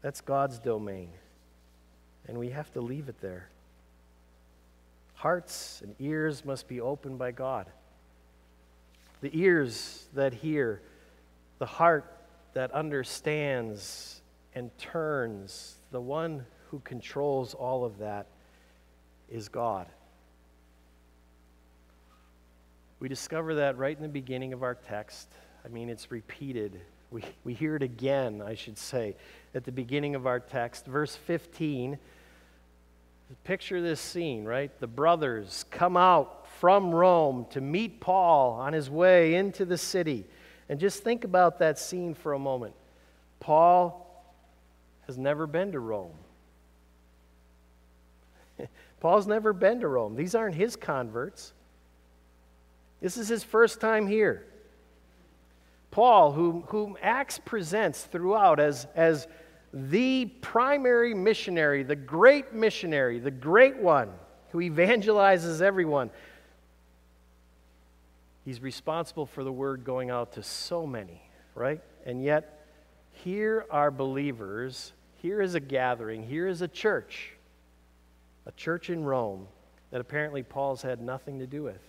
That's 0.00 0.20
God's 0.20 0.60
domain. 0.60 1.08
And 2.28 2.38
we 2.38 2.50
have 2.50 2.72
to 2.74 2.80
leave 2.80 3.08
it 3.08 3.20
there. 3.20 3.48
Hearts 5.16 5.80
and 5.82 5.94
ears 5.98 6.44
must 6.44 6.68
be 6.68 6.80
opened 6.80 7.18
by 7.18 7.32
God. 7.32 7.66
The 9.22 9.30
ears 9.32 10.06
that 10.14 10.34
hear, 10.34 10.82
the 11.58 11.66
heart 11.66 12.04
that 12.52 12.70
understands 12.72 14.20
and 14.54 14.70
turns, 14.78 15.76
the 15.90 16.00
one 16.00 16.44
who 16.70 16.80
controls 16.80 17.54
all 17.54 17.84
of 17.84 17.98
that 17.98 18.26
is 19.30 19.48
God. 19.48 19.86
We 23.00 23.08
discover 23.08 23.54
that 23.56 23.78
right 23.78 23.96
in 23.96 24.02
the 24.02 24.08
beginning 24.08 24.52
of 24.52 24.62
our 24.62 24.74
text. 24.74 25.28
I 25.64 25.68
mean, 25.68 25.88
it's 25.88 26.10
repeated. 26.10 26.80
We, 27.10 27.24
we 27.44 27.54
hear 27.54 27.76
it 27.76 27.82
again, 27.82 28.42
I 28.42 28.54
should 28.54 28.78
say, 28.78 29.16
at 29.54 29.64
the 29.64 29.72
beginning 29.72 30.14
of 30.14 30.26
our 30.26 30.40
text. 30.40 30.86
Verse 30.86 31.16
15. 31.16 31.98
Picture 33.44 33.80
this 33.80 34.00
scene, 34.00 34.44
right? 34.44 34.70
The 34.80 34.86
brothers 34.86 35.64
come 35.70 35.96
out 35.96 36.46
from 36.58 36.94
Rome 36.94 37.46
to 37.50 37.60
meet 37.60 38.00
Paul 38.00 38.52
on 38.52 38.72
his 38.72 38.88
way 38.88 39.34
into 39.34 39.64
the 39.64 39.78
city. 39.78 40.24
And 40.68 40.80
just 40.80 41.02
think 41.02 41.24
about 41.24 41.58
that 41.58 41.78
scene 41.78 42.14
for 42.14 42.32
a 42.32 42.38
moment. 42.38 42.74
Paul 43.40 44.02
has 45.06 45.18
never 45.18 45.46
been 45.46 45.72
to 45.72 45.80
Rome. 45.80 46.14
Paul's 49.00 49.26
never 49.26 49.52
been 49.52 49.80
to 49.80 49.88
Rome. 49.88 50.16
These 50.16 50.34
aren't 50.34 50.54
his 50.54 50.76
converts. 50.76 51.52
This 53.00 53.16
is 53.16 53.28
his 53.28 53.44
first 53.44 53.80
time 53.80 54.06
here. 54.06 54.44
Paul, 55.90 56.32
whom, 56.32 56.62
whom 56.68 56.96
Acts 57.00 57.38
presents 57.44 58.02
throughout 58.02 58.60
as, 58.60 58.86
as 58.94 59.28
the 59.76 60.24
primary 60.40 61.12
missionary, 61.12 61.82
the 61.82 61.96
great 61.96 62.54
missionary, 62.54 63.18
the 63.18 63.30
great 63.30 63.76
one 63.76 64.10
who 64.50 64.58
evangelizes 64.58 65.60
everyone. 65.60 66.10
He's 68.46 68.62
responsible 68.62 69.26
for 69.26 69.44
the 69.44 69.52
word 69.52 69.84
going 69.84 70.08
out 70.08 70.32
to 70.32 70.42
so 70.42 70.86
many, 70.86 71.20
right? 71.54 71.82
And 72.06 72.24
yet, 72.24 72.66
here 73.12 73.66
are 73.70 73.90
believers, 73.90 74.94
here 75.16 75.42
is 75.42 75.54
a 75.54 75.60
gathering, 75.60 76.22
here 76.22 76.48
is 76.48 76.62
a 76.62 76.68
church, 76.68 77.32
a 78.46 78.52
church 78.52 78.88
in 78.88 79.04
Rome 79.04 79.46
that 79.90 80.00
apparently 80.00 80.42
Paul's 80.42 80.80
had 80.80 81.02
nothing 81.02 81.38
to 81.40 81.46
do 81.46 81.62
with. 81.62 81.82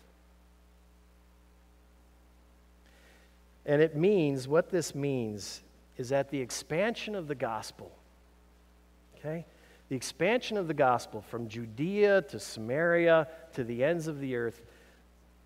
And 3.66 3.82
it 3.82 3.96
means, 3.96 4.46
what 4.46 4.70
this 4.70 4.94
means 4.94 5.62
is 5.98 6.10
that 6.10 6.30
the 6.30 6.40
expansion 6.40 7.16
of 7.16 7.28
the 7.28 7.36
gospel, 7.36 7.92
okay, 9.18 9.46
the 9.90 9.96
expansion 9.96 10.58
of 10.58 10.68
the 10.68 10.74
gospel 10.74 11.22
from 11.22 11.48
Judea 11.48 12.22
to 12.24 12.40
Samaria 12.40 13.28
to 13.54 13.64
the 13.64 13.84
ends 13.84 14.08
of 14.08 14.20
the 14.20 14.36
earth, 14.36 14.64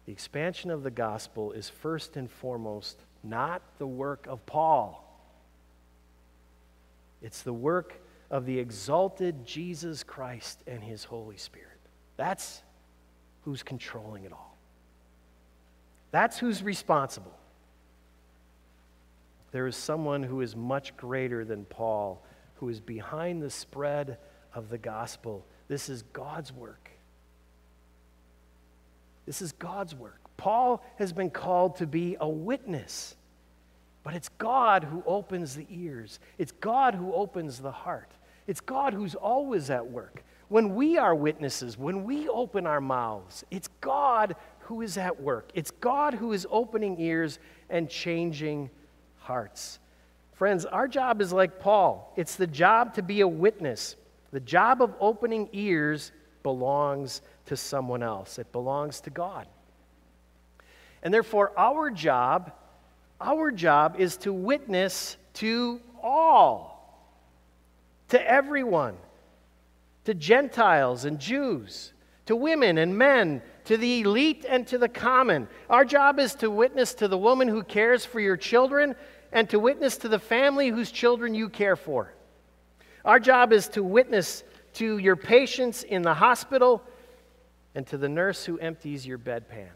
the 0.05 0.11
expansion 0.11 0.71
of 0.71 0.83
the 0.83 0.91
gospel 0.91 1.51
is 1.51 1.69
first 1.69 2.17
and 2.17 2.29
foremost 2.29 2.99
not 3.23 3.61
the 3.77 3.87
work 3.87 4.25
of 4.27 4.45
Paul. 4.45 5.07
It's 7.21 7.43
the 7.43 7.53
work 7.53 8.01
of 8.31 8.45
the 8.45 8.57
exalted 8.57 9.45
Jesus 9.45 10.03
Christ 10.03 10.63
and 10.65 10.83
his 10.83 11.03
Holy 11.03 11.37
Spirit. 11.37 11.67
That's 12.17 12.63
who's 13.43 13.61
controlling 13.61 14.23
it 14.23 14.31
all. 14.31 14.57
That's 16.11 16.39
who's 16.39 16.63
responsible. 16.63 17.37
There 19.51 19.67
is 19.67 19.75
someone 19.75 20.23
who 20.23 20.41
is 20.41 20.55
much 20.55 20.95
greater 20.97 21.43
than 21.43 21.65
Paul, 21.65 22.23
who 22.55 22.69
is 22.69 22.79
behind 22.79 23.41
the 23.41 23.49
spread 23.49 24.17
of 24.53 24.69
the 24.69 24.77
gospel. 24.77 25.45
This 25.67 25.89
is 25.89 26.03
God's 26.13 26.51
work. 26.51 26.89
This 29.25 29.41
is 29.41 29.51
God's 29.51 29.93
work. 29.95 30.19
Paul 30.37 30.83
has 30.97 31.13
been 31.13 31.29
called 31.29 31.75
to 31.77 31.87
be 31.87 32.17
a 32.19 32.27
witness, 32.27 33.15
but 34.03 34.15
it's 34.15 34.29
God 34.29 34.83
who 34.83 35.03
opens 35.05 35.55
the 35.55 35.67
ears, 35.69 36.19
it's 36.37 36.51
God 36.53 36.95
who 36.95 37.13
opens 37.13 37.59
the 37.59 37.71
heart, 37.71 38.11
it's 38.47 38.61
God 38.61 38.93
who's 38.93 39.15
always 39.15 39.69
at 39.69 39.89
work. 39.89 40.23
When 40.47 40.75
we 40.75 40.97
are 40.97 41.15
witnesses, 41.15 41.77
when 41.77 42.03
we 42.03 42.27
open 42.27 42.65
our 42.67 42.81
mouths, 42.81 43.45
it's 43.51 43.69
God 43.79 44.35
who 44.59 44.81
is 44.81 44.97
at 44.97 45.21
work. 45.21 45.49
It's 45.53 45.71
God 45.71 46.13
who 46.13 46.33
is 46.33 46.47
opening 46.49 46.99
ears 46.99 47.39
and 47.69 47.89
changing 47.89 48.69
hearts. 49.21 49.79
Friends, 50.33 50.65
our 50.65 50.87
job 50.87 51.21
is 51.21 51.31
like 51.31 51.59
Paul 51.59 52.13
it's 52.17 52.35
the 52.35 52.47
job 52.47 52.95
to 52.95 53.01
be 53.01 53.21
a 53.21 53.27
witness. 53.27 53.95
The 54.31 54.39
job 54.39 54.81
of 54.81 54.95
opening 54.99 55.49
ears 55.51 56.11
belongs 56.43 57.21
to 57.45 57.57
someone 57.57 58.01
else, 58.03 58.39
it 58.39 58.51
belongs 58.51 59.01
to 59.01 59.09
God. 59.09 59.47
And 61.03 61.13
therefore, 61.13 61.51
our 61.57 61.89
job, 61.89 62.51
our 63.19 63.51
job 63.51 63.95
is 63.99 64.17
to 64.17 64.31
witness 64.31 65.17
to 65.35 65.81
all, 66.01 67.07
to 68.09 68.29
everyone, 68.29 68.97
to 70.05 70.13
Gentiles 70.13 71.05
and 71.05 71.19
Jews, 71.19 71.93
to 72.27 72.35
women 72.35 72.77
and 72.77 72.97
men, 72.97 73.41
to 73.65 73.77
the 73.77 74.01
elite 74.01 74.45
and 74.47 74.65
to 74.67 74.77
the 74.77 74.89
common. 74.89 75.47
Our 75.69 75.85
job 75.85 76.19
is 76.19 76.35
to 76.35 76.49
witness 76.49 76.93
to 76.95 77.07
the 77.07 77.17
woman 77.17 77.47
who 77.47 77.63
cares 77.63 78.05
for 78.05 78.19
your 78.19 78.37
children 78.37 78.95
and 79.31 79.49
to 79.49 79.59
witness 79.59 79.97
to 79.97 80.09
the 80.09 80.19
family 80.19 80.69
whose 80.69 80.91
children 80.91 81.33
you 81.33 81.49
care 81.49 81.75
for. 81.75 82.13
Our 83.05 83.19
job 83.19 83.53
is 83.53 83.67
to 83.69 83.83
witness 83.83 84.43
to 84.73 84.97
your 84.97 85.15
patients 85.15 85.83
in 85.83 86.01
the 86.01 86.13
hospital 86.13 86.81
and 87.75 87.85
to 87.87 87.97
the 87.97 88.09
nurse 88.09 88.45
who 88.45 88.59
empties 88.59 89.05
your 89.05 89.17
bedpan. 89.17 89.69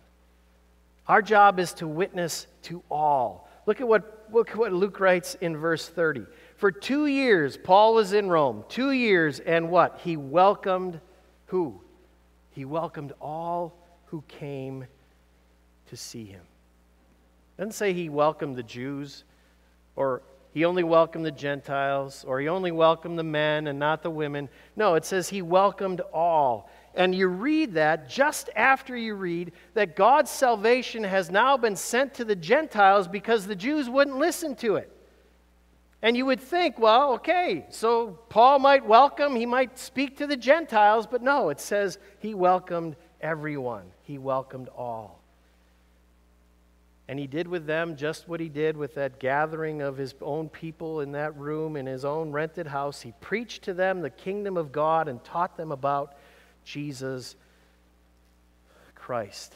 Our 1.07 1.21
job 1.21 1.59
is 1.59 1.73
to 1.75 1.87
witness 1.87 2.47
to 2.63 2.83
all. 2.89 3.49
Look 3.65 3.81
at 3.81 3.87
what 3.87 4.27
look 4.31 4.49
what 4.51 4.73
Luke 4.73 4.99
writes 4.99 5.35
in 5.35 5.57
verse 5.57 5.87
30. 5.87 6.25
For 6.57 6.71
two 6.71 7.07
years, 7.07 7.57
Paul 7.57 7.93
was 7.93 8.13
in 8.13 8.29
Rome. 8.29 8.63
Two 8.69 8.91
years, 8.91 9.39
and 9.39 9.69
what? 9.69 9.99
He 10.03 10.17
welcomed 10.17 10.99
who? 11.47 11.81
He 12.55 12.63
welcomed 12.63 13.11
all 13.19 13.77
who 14.05 14.23
came 14.29 14.85
to 15.87 15.97
see 15.97 16.23
him. 16.23 16.41
Doesn't 17.57 17.73
say 17.73 17.91
he 17.91 18.07
welcomed 18.07 18.55
the 18.55 18.63
Jews, 18.63 19.25
or 19.97 20.21
he 20.53 20.63
only 20.63 20.83
welcomed 20.83 21.25
the 21.25 21.31
Gentiles, 21.31 22.23
or 22.25 22.39
he 22.39 22.47
only 22.47 22.71
welcomed 22.71 23.19
the 23.19 23.23
men 23.23 23.67
and 23.67 23.77
not 23.77 24.03
the 24.03 24.09
women. 24.09 24.47
No, 24.77 24.95
it 24.95 25.03
says 25.03 25.27
he 25.27 25.41
welcomed 25.41 25.99
all. 26.13 26.69
And 26.95 27.13
you 27.13 27.27
read 27.27 27.73
that 27.73 28.07
just 28.07 28.49
after 28.55 28.95
you 28.95 29.15
read 29.15 29.51
that 29.73 29.97
God's 29.97 30.31
salvation 30.31 31.03
has 31.03 31.29
now 31.29 31.57
been 31.57 31.75
sent 31.75 32.13
to 32.15 32.23
the 32.23 32.37
Gentiles 32.37 33.09
because 33.09 33.45
the 33.45 33.55
Jews 33.55 33.89
wouldn't 33.89 34.17
listen 34.17 34.55
to 34.57 34.77
it. 34.77 34.94
And 36.05 36.15
you 36.15 36.27
would 36.27 36.39
think, 36.39 36.77
well, 36.77 37.13
okay, 37.13 37.65
so 37.71 38.19
Paul 38.29 38.59
might 38.59 38.85
welcome, 38.85 39.35
he 39.35 39.47
might 39.47 39.79
speak 39.79 40.17
to 40.17 40.27
the 40.27 40.37
Gentiles, 40.37 41.07
but 41.07 41.23
no, 41.23 41.49
it 41.49 41.59
says 41.59 41.97
he 42.19 42.35
welcomed 42.35 42.95
everyone, 43.21 43.85
he 44.03 44.19
welcomed 44.19 44.69
all. 44.77 45.19
And 47.07 47.17
he 47.17 47.25
did 47.25 47.47
with 47.47 47.65
them 47.65 47.95
just 47.95 48.29
what 48.29 48.39
he 48.39 48.49
did 48.49 48.77
with 48.77 48.93
that 48.93 49.17
gathering 49.17 49.81
of 49.81 49.97
his 49.97 50.13
own 50.21 50.47
people 50.47 51.01
in 51.01 51.13
that 51.13 51.35
room 51.37 51.75
in 51.75 51.87
his 51.87 52.05
own 52.05 52.31
rented 52.31 52.67
house. 52.67 53.01
He 53.01 53.13
preached 53.19 53.63
to 53.63 53.73
them 53.73 54.01
the 54.01 54.11
kingdom 54.11 54.57
of 54.57 54.71
God 54.71 55.07
and 55.07 55.23
taught 55.23 55.57
them 55.57 55.71
about 55.71 56.13
Jesus 56.63 57.35
Christ. 58.93 59.55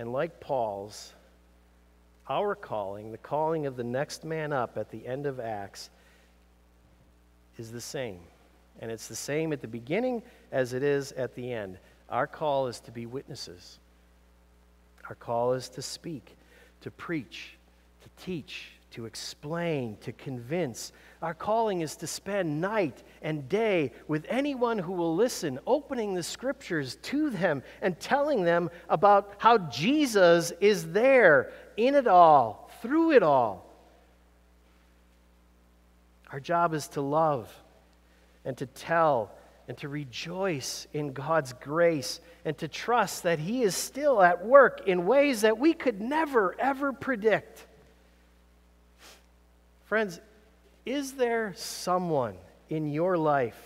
And 0.00 0.14
like 0.14 0.40
Paul's, 0.40 1.12
our 2.26 2.54
calling, 2.54 3.12
the 3.12 3.18
calling 3.18 3.66
of 3.66 3.76
the 3.76 3.84
next 3.84 4.24
man 4.24 4.50
up 4.50 4.78
at 4.78 4.90
the 4.90 5.06
end 5.06 5.26
of 5.26 5.38
Acts, 5.38 5.90
is 7.58 7.70
the 7.70 7.82
same. 7.82 8.20
And 8.80 8.90
it's 8.90 9.08
the 9.08 9.14
same 9.14 9.52
at 9.52 9.60
the 9.60 9.68
beginning 9.68 10.22
as 10.52 10.72
it 10.72 10.82
is 10.82 11.12
at 11.12 11.34
the 11.34 11.52
end. 11.52 11.76
Our 12.08 12.26
call 12.26 12.66
is 12.66 12.80
to 12.80 12.90
be 12.90 13.04
witnesses. 13.04 13.78
Our 15.10 15.16
call 15.16 15.52
is 15.52 15.68
to 15.68 15.82
speak, 15.82 16.34
to 16.80 16.90
preach, 16.90 17.58
to 18.02 18.24
teach, 18.24 18.70
to 18.92 19.06
explain, 19.06 19.96
to 20.00 20.12
convince. 20.12 20.92
Our 21.22 21.34
calling 21.34 21.80
is 21.80 21.96
to 21.96 22.06
spend 22.06 22.60
night 22.60 23.02
and 23.22 23.48
day 23.48 23.92
with 24.08 24.26
anyone 24.28 24.78
who 24.78 24.92
will 24.92 25.14
listen, 25.14 25.58
opening 25.66 26.14
the 26.14 26.22
scriptures 26.22 26.96
to 27.02 27.30
them 27.30 27.62
and 27.82 27.98
telling 28.00 28.44
them 28.44 28.70
about 28.88 29.34
how 29.38 29.58
Jesus 29.58 30.52
is 30.60 30.92
there 30.92 31.52
in 31.76 31.94
it 31.94 32.06
all, 32.06 32.70
through 32.82 33.12
it 33.12 33.22
all. 33.22 33.66
Our 36.32 36.40
job 36.40 36.74
is 36.74 36.88
to 36.88 37.00
love 37.00 37.52
and 38.44 38.56
to 38.58 38.66
tell 38.66 39.32
and 39.68 39.78
to 39.78 39.88
rejoice 39.88 40.88
in 40.92 41.12
God's 41.12 41.52
grace 41.52 42.20
and 42.44 42.58
to 42.58 42.66
trust 42.66 43.22
that 43.22 43.38
He 43.38 43.62
is 43.62 43.76
still 43.76 44.20
at 44.22 44.44
work 44.44 44.82
in 44.86 45.06
ways 45.06 45.42
that 45.42 45.58
we 45.58 45.74
could 45.74 46.00
never, 46.00 46.56
ever 46.58 46.92
predict. 46.92 47.66
Friends, 49.90 50.20
is 50.86 51.14
there 51.14 51.52
someone 51.56 52.36
in 52.68 52.92
your 52.92 53.18
life 53.18 53.60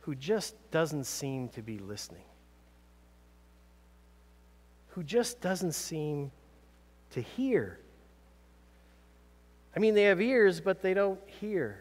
who 0.00 0.16
just 0.16 0.56
doesn't 0.72 1.04
seem 1.04 1.48
to 1.50 1.62
be 1.62 1.78
listening? 1.78 2.24
Who 4.88 5.04
just 5.04 5.40
doesn't 5.40 5.74
seem 5.74 6.32
to 7.10 7.20
hear? 7.20 7.78
I 9.76 9.78
mean, 9.78 9.94
they 9.94 10.02
have 10.02 10.20
ears, 10.20 10.60
but 10.60 10.82
they 10.82 10.92
don't 10.92 11.20
hear. 11.40 11.80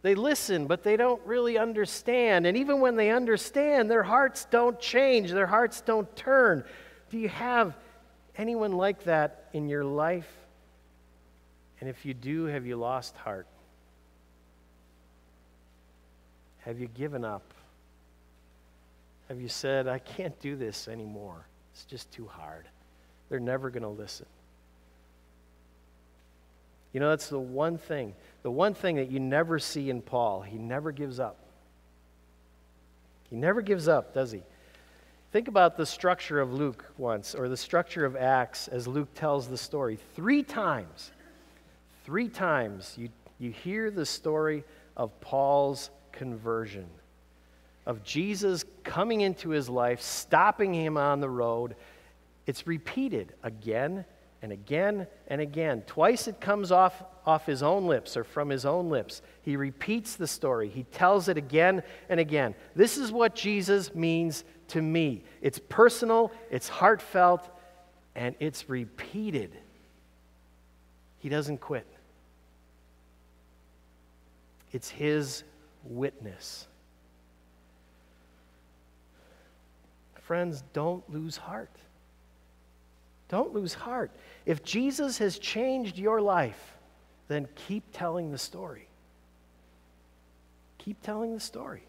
They 0.00 0.14
listen, 0.14 0.66
but 0.66 0.82
they 0.82 0.96
don't 0.96 1.20
really 1.26 1.58
understand. 1.58 2.46
And 2.46 2.56
even 2.56 2.80
when 2.80 2.96
they 2.96 3.10
understand, 3.10 3.90
their 3.90 4.02
hearts 4.02 4.46
don't 4.46 4.80
change, 4.80 5.30
their 5.30 5.46
hearts 5.46 5.82
don't 5.82 6.16
turn. 6.16 6.64
Do 7.10 7.18
you 7.18 7.28
have 7.28 7.76
anyone 8.38 8.72
like 8.72 9.04
that 9.04 9.50
in 9.52 9.68
your 9.68 9.84
life? 9.84 10.45
And 11.80 11.88
if 11.88 12.06
you 12.06 12.14
do, 12.14 12.44
have 12.44 12.66
you 12.66 12.76
lost 12.76 13.16
heart? 13.16 13.46
Have 16.58 16.80
you 16.80 16.88
given 16.88 17.24
up? 17.24 17.54
Have 19.28 19.40
you 19.40 19.48
said, 19.48 19.86
I 19.88 19.98
can't 19.98 20.38
do 20.40 20.56
this 20.56 20.88
anymore? 20.88 21.46
It's 21.72 21.84
just 21.84 22.10
too 22.10 22.26
hard. 22.26 22.64
They're 23.28 23.40
never 23.40 23.70
going 23.70 23.82
to 23.82 23.88
listen. 23.88 24.26
You 26.92 27.00
know, 27.00 27.10
that's 27.10 27.28
the 27.28 27.38
one 27.38 27.76
thing, 27.76 28.14
the 28.42 28.50
one 28.50 28.72
thing 28.72 28.96
that 28.96 29.10
you 29.10 29.20
never 29.20 29.58
see 29.58 29.90
in 29.90 30.00
Paul. 30.00 30.42
He 30.42 30.56
never 30.56 30.92
gives 30.92 31.20
up. 31.20 31.36
He 33.28 33.36
never 33.36 33.60
gives 33.60 33.88
up, 33.88 34.14
does 34.14 34.32
he? 34.32 34.42
Think 35.32 35.48
about 35.48 35.76
the 35.76 35.84
structure 35.84 36.40
of 36.40 36.54
Luke 36.54 36.84
once, 36.96 37.34
or 37.34 37.48
the 37.48 37.56
structure 37.56 38.06
of 38.06 38.16
Acts 38.16 38.68
as 38.68 38.88
Luke 38.88 39.12
tells 39.14 39.48
the 39.48 39.58
story. 39.58 39.98
Three 40.14 40.42
times 40.42 41.10
Three 42.06 42.28
times 42.28 42.94
you, 42.96 43.08
you 43.40 43.50
hear 43.50 43.90
the 43.90 44.06
story 44.06 44.62
of 44.96 45.20
Paul's 45.20 45.90
conversion, 46.12 46.86
of 47.84 48.04
Jesus 48.04 48.64
coming 48.84 49.22
into 49.22 49.48
his 49.48 49.68
life, 49.68 50.00
stopping 50.00 50.72
him 50.72 50.96
on 50.96 51.18
the 51.18 51.28
road. 51.28 51.74
It's 52.46 52.64
repeated 52.64 53.34
again 53.42 54.04
and 54.40 54.52
again 54.52 55.08
and 55.26 55.40
again. 55.40 55.82
Twice 55.88 56.28
it 56.28 56.40
comes 56.40 56.70
off, 56.70 57.02
off 57.26 57.44
his 57.44 57.64
own 57.64 57.88
lips 57.88 58.16
or 58.16 58.22
from 58.22 58.50
his 58.50 58.64
own 58.64 58.88
lips. 58.88 59.20
He 59.42 59.56
repeats 59.56 60.14
the 60.14 60.28
story, 60.28 60.68
he 60.68 60.84
tells 60.84 61.26
it 61.26 61.36
again 61.36 61.82
and 62.08 62.20
again. 62.20 62.54
This 62.76 62.98
is 62.98 63.10
what 63.10 63.34
Jesus 63.34 63.96
means 63.96 64.44
to 64.68 64.80
me. 64.80 65.24
It's 65.42 65.58
personal, 65.58 66.30
it's 66.52 66.68
heartfelt, 66.68 67.50
and 68.14 68.36
it's 68.38 68.70
repeated. 68.70 69.58
He 71.18 71.28
doesn't 71.28 71.58
quit. 71.60 71.84
It's 74.72 74.88
His 74.88 75.44
witness. 75.84 76.66
Friends, 80.20 80.64
don't 80.72 81.08
lose 81.08 81.36
heart. 81.36 81.70
Don't 83.28 83.54
lose 83.54 83.74
heart. 83.74 84.10
If 84.44 84.64
Jesus 84.64 85.18
has 85.18 85.38
changed 85.38 85.98
your 85.98 86.20
life, 86.20 86.76
then 87.28 87.48
keep 87.54 87.84
telling 87.92 88.30
the 88.30 88.38
story. 88.38 88.88
Keep 90.78 91.02
telling 91.02 91.34
the 91.34 91.40
story. 91.40 91.82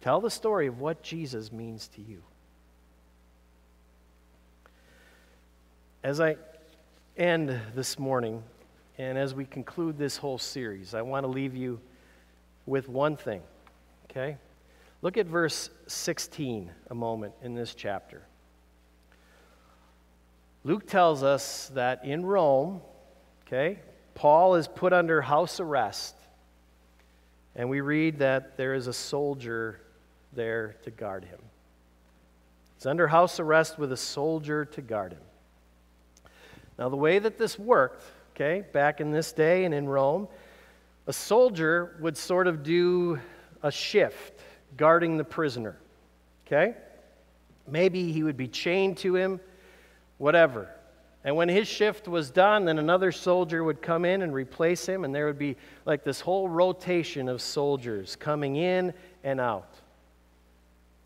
Tell 0.00 0.20
the 0.20 0.30
story 0.30 0.68
of 0.68 0.80
what 0.80 1.02
Jesus 1.02 1.50
means 1.50 1.88
to 1.88 2.02
you. 2.02 2.22
As 6.04 6.20
I 6.20 6.36
end 7.16 7.60
this 7.74 7.98
morning, 7.98 8.42
and 8.98 9.18
as 9.18 9.34
we 9.34 9.44
conclude 9.44 9.98
this 9.98 10.16
whole 10.16 10.38
series, 10.38 10.94
I 10.94 11.02
want 11.02 11.24
to 11.24 11.28
leave 11.28 11.54
you 11.54 11.80
with 12.64 12.88
one 12.88 13.16
thing, 13.16 13.42
okay? 14.10 14.38
Look 15.02 15.16
at 15.16 15.26
verse 15.26 15.70
16 15.86 16.70
a 16.90 16.94
moment 16.94 17.34
in 17.42 17.54
this 17.54 17.74
chapter. 17.74 18.22
Luke 20.64 20.86
tells 20.86 21.22
us 21.22 21.70
that 21.74 22.04
in 22.04 22.24
Rome, 22.26 22.80
okay, 23.46 23.78
Paul 24.14 24.56
is 24.56 24.66
put 24.66 24.92
under 24.92 25.20
house 25.20 25.60
arrest. 25.60 26.16
And 27.54 27.70
we 27.70 27.80
read 27.80 28.18
that 28.18 28.56
there 28.56 28.74
is 28.74 28.86
a 28.86 28.92
soldier 28.92 29.80
there 30.32 30.76
to 30.82 30.90
guard 30.90 31.24
him. 31.24 31.38
He's 32.76 32.86
under 32.86 33.06
house 33.06 33.38
arrest 33.38 33.78
with 33.78 33.92
a 33.92 33.96
soldier 33.96 34.64
to 34.64 34.82
guard 34.82 35.12
him. 35.12 35.20
Now, 36.78 36.88
the 36.88 36.96
way 36.96 37.18
that 37.18 37.38
this 37.38 37.58
worked 37.58 38.02
okay, 38.36 38.62
back 38.72 39.00
in 39.00 39.10
this 39.10 39.32
day 39.32 39.64
and 39.64 39.72
in 39.72 39.88
Rome, 39.88 40.28
a 41.06 41.12
soldier 41.12 41.96
would 42.00 42.16
sort 42.18 42.46
of 42.46 42.62
do 42.62 43.18
a 43.62 43.70
shift 43.70 44.40
guarding 44.76 45.16
the 45.16 45.24
prisoner, 45.24 45.76
okay? 46.46 46.74
Maybe 47.66 48.12
he 48.12 48.22
would 48.22 48.36
be 48.36 48.46
chained 48.46 48.98
to 48.98 49.16
him, 49.16 49.40
whatever. 50.18 50.68
And 51.24 51.34
when 51.34 51.48
his 51.48 51.66
shift 51.66 52.08
was 52.08 52.30
done, 52.30 52.66
then 52.66 52.78
another 52.78 53.10
soldier 53.10 53.64
would 53.64 53.80
come 53.80 54.04
in 54.04 54.20
and 54.20 54.34
replace 54.34 54.86
him, 54.86 55.04
and 55.04 55.14
there 55.14 55.26
would 55.26 55.38
be 55.38 55.56
like 55.86 56.04
this 56.04 56.20
whole 56.20 56.48
rotation 56.48 57.30
of 57.30 57.40
soldiers 57.40 58.16
coming 58.16 58.56
in 58.56 58.92
and 59.24 59.40
out. 59.40 59.74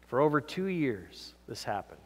For 0.08 0.20
over 0.20 0.40
two 0.40 0.66
years, 0.66 1.34
this 1.46 1.62
happened. 1.62 2.00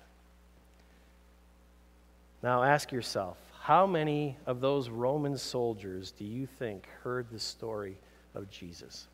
Now 2.42 2.62
ask 2.62 2.92
yourself 2.92 3.38
how 3.64 3.86
many 3.86 4.36
of 4.44 4.60
those 4.60 4.90
Roman 4.90 5.38
soldiers 5.38 6.10
do 6.10 6.26
you 6.26 6.46
think 6.46 6.86
heard 7.02 7.30
the 7.30 7.38
story 7.38 7.96
of 8.34 8.50
Jesus? 8.50 9.06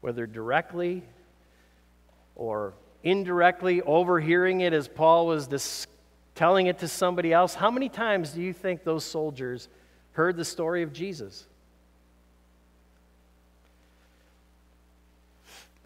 Whether 0.00 0.28
directly 0.28 1.02
or 2.36 2.74
indirectly 3.02 3.82
overhearing 3.82 4.60
it 4.60 4.72
as 4.72 4.86
Paul 4.86 5.26
was 5.26 5.48
dis- 5.48 5.88
telling 6.36 6.68
it 6.68 6.78
to 6.78 6.86
somebody 6.86 7.32
else. 7.32 7.52
How 7.56 7.68
many 7.68 7.88
times 7.88 8.30
do 8.30 8.40
you 8.40 8.52
think 8.52 8.84
those 8.84 9.04
soldiers 9.04 9.68
heard 10.12 10.36
the 10.36 10.44
story 10.44 10.84
of 10.84 10.92
Jesus? 10.92 11.48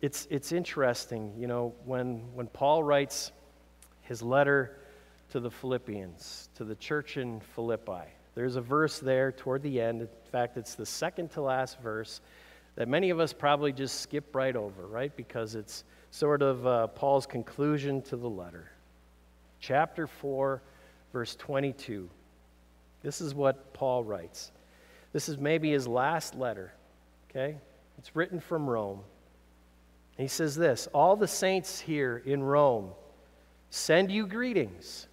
It's, 0.02 0.28
it's 0.28 0.52
interesting, 0.52 1.32
you 1.38 1.46
know, 1.46 1.72
when, 1.86 2.18
when 2.34 2.48
Paul 2.48 2.82
writes 2.82 3.32
his 4.02 4.20
letter 4.20 4.76
to 5.36 5.40
the 5.40 5.50
Philippians, 5.50 6.48
to 6.54 6.64
the 6.64 6.74
church 6.76 7.18
in 7.18 7.40
Philippi, 7.40 8.08
there's 8.34 8.56
a 8.56 8.60
verse 8.62 9.00
there 9.00 9.30
toward 9.30 9.62
the 9.62 9.78
end. 9.78 10.00
In 10.00 10.08
fact, 10.32 10.56
it's 10.56 10.74
the 10.74 10.86
second 10.86 11.30
to 11.32 11.42
last 11.42 11.78
verse 11.82 12.22
that 12.74 12.88
many 12.88 13.10
of 13.10 13.20
us 13.20 13.34
probably 13.34 13.70
just 13.70 14.00
skip 14.00 14.34
right 14.34 14.56
over, 14.56 14.86
right? 14.86 15.14
Because 15.14 15.54
it's 15.54 15.84
sort 16.10 16.40
of 16.40 16.66
uh, 16.66 16.86
Paul's 16.86 17.26
conclusion 17.26 18.00
to 18.04 18.16
the 18.16 18.30
letter. 18.30 18.70
Chapter 19.60 20.06
4, 20.06 20.62
verse 21.12 21.36
22. 21.36 22.08
This 23.02 23.20
is 23.20 23.34
what 23.34 23.74
Paul 23.74 24.04
writes. 24.04 24.52
This 25.12 25.28
is 25.28 25.36
maybe 25.36 25.70
his 25.70 25.86
last 25.86 26.34
letter, 26.34 26.72
okay? 27.28 27.58
It's 27.98 28.16
written 28.16 28.40
from 28.40 28.66
Rome. 28.66 29.00
He 30.16 30.28
says 30.28 30.56
this 30.56 30.88
All 30.94 31.14
the 31.14 31.28
saints 31.28 31.78
here 31.78 32.22
in 32.24 32.42
Rome 32.42 32.88
send 33.68 34.10
you 34.10 34.26
greetings 34.26 35.08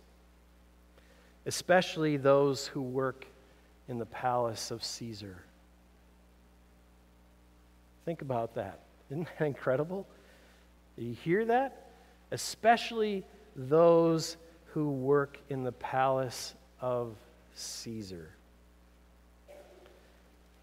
especially 1.45 2.17
those 2.17 2.67
who 2.67 2.81
work 2.81 3.25
in 3.87 3.97
the 3.97 4.05
palace 4.05 4.71
of 4.71 4.83
Caesar. 4.83 5.43
Think 8.05 8.21
about 8.21 8.55
that. 8.55 8.79
Isn't 9.11 9.27
that 9.39 9.45
incredible? 9.45 10.07
Do 10.97 11.03
you 11.03 11.13
hear 11.13 11.45
that? 11.45 11.87
Especially 12.31 13.23
those 13.55 14.37
who 14.67 14.89
work 14.89 15.37
in 15.49 15.63
the 15.63 15.71
palace 15.71 16.55
of 16.81 17.15
Caesar. 17.55 18.29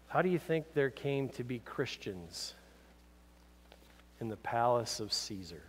How 0.07 0.21
do 0.21 0.27
you 0.27 0.39
think 0.39 0.73
there 0.73 0.89
came 0.89 1.29
to 1.29 1.43
be 1.43 1.59
Christians 1.59 2.53
in 4.19 4.27
the 4.27 4.35
palace 4.35 4.99
of 4.99 5.13
Caesar? 5.13 5.63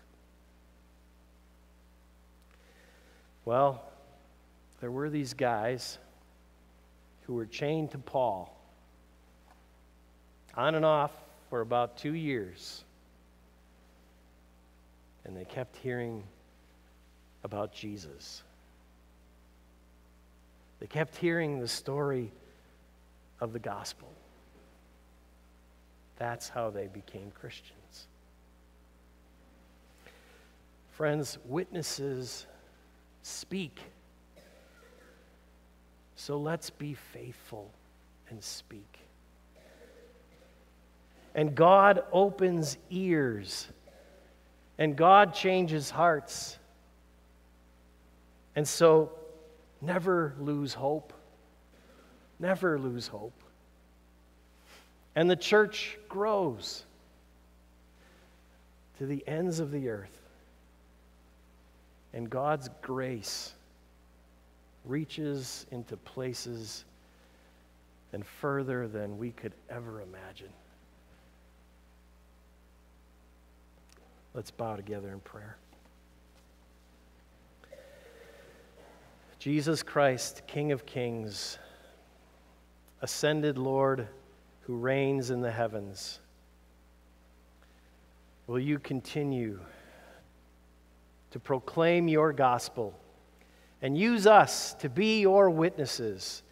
Well, 3.44 3.82
there 4.82 4.90
were 4.90 5.08
these 5.08 5.32
guys 5.32 5.96
who 7.22 7.34
were 7.34 7.46
chained 7.46 7.92
to 7.92 7.98
Paul 7.98 8.52
on 10.56 10.74
and 10.74 10.84
off 10.84 11.12
for 11.48 11.60
about 11.60 11.96
two 11.96 12.14
years. 12.14 12.82
And 15.24 15.36
they 15.36 15.44
kept 15.44 15.76
hearing 15.76 16.24
about 17.44 17.72
Jesus. 17.72 18.42
They 20.80 20.88
kept 20.88 21.16
hearing 21.16 21.60
the 21.60 21.68
story 21.68 22.32
of 23.40 23.52
the 23.52 23.60
gospel. 23.60 24.08
That's 26.18 26.48
how 26.48 26.70
they 26.70 26.88
became 26.88 27.30
Christians. 27.40 28.08
Friends, 30.90 31.38
witnesses 31.46 32.46
speak 33.22 33.78
so 36.22 36.38
let's 36.38 36.70
be 36.70 36.94
faithful 36.94 37.68
and 38.30 38.40
speak. 38.40 39.00
And 41.34 41.52
God 41.52 42.04
opens 42.12 42.78
ears, 42.90 43.66
and 44.78 44.94
God 44.94 45.34
changes 45.34 45.90
hearts. 45.90 46.60
And 48.54 48.68
so, 48.68 49.10
never 49.80 50.36
lose 50.38 50.74
hope. 50.74 51.12
Never 52.38 52.78
lose 52.78 53.08
hope. 53.08 53.42
And 55.16 55.28
the 55.28 55.34
church 55.34 55.98
grows 56.08 56.84
to 58.98 59.06
the 59.06 59.24
ends 59.26 59.58
of 59.58 59.72
the 59.72 59.88
earth. 59.88 60.20
And 62.12 62.30
God's 62.30 62.70
grace 62.80 63.54
reaches 64.84 65.66
into 65.70 65.96
places 65.96 66.84
and 68.12 68.26
further 68.26 68.88
than 68.88 69.16
we 69.18 69.30
could 69.30 69.52
ever 69.70 70.00
imagine. 70.00 70.52
Let's 74.34 74.50
bow 74.50 74.76
together 74.76 75.10
in 75.10 75.20
prayer. 75.20 75.56
Jesus 79.38 79.82
Christ, 79.82 80.42
King 80.46 80.72
of 80.72 80.86
Kings, 80.86 81.58
ascended 83.00 83.58
Lord 83.58 84.06
who 84.62 84.76
reigns 84.76 85.30
in 85.30 85.40
the 85.40 85.50
heavens, 85.50 86.20
will 88.46 88.60
you 88.60 88.78
continue 88.78 89.58
to 91.32 91.40
proclaim 91.40 92.06
your 92.06 92.32
gospel? 92.32 92.94
And 93.82 93.98
use 93.98 94.26
us 94.26 94.74
to 94.74 94.88
be 94.88 95.20
your 95.20 95.50
witnesses. 95.50 96.42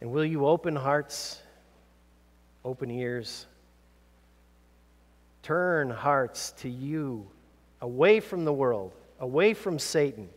And 0.00 0.12
will 0.12 0.24
you 0.24 0.46
open 0.46 0.76
hearts, 0.76 1.40
open 2.64 2.90
ears, 2.90 3.46
turn 5.42 5.90
hearts 5.90 6.52
to 6.58 6.68
you, 6.68 7.26
away 7.80 8.20
from 8.20 8.44
the 8.44 8.52
world, 8.52 8.92
away 9.20 9.54
from 9.54 9.78
Satan. 9.78 10.28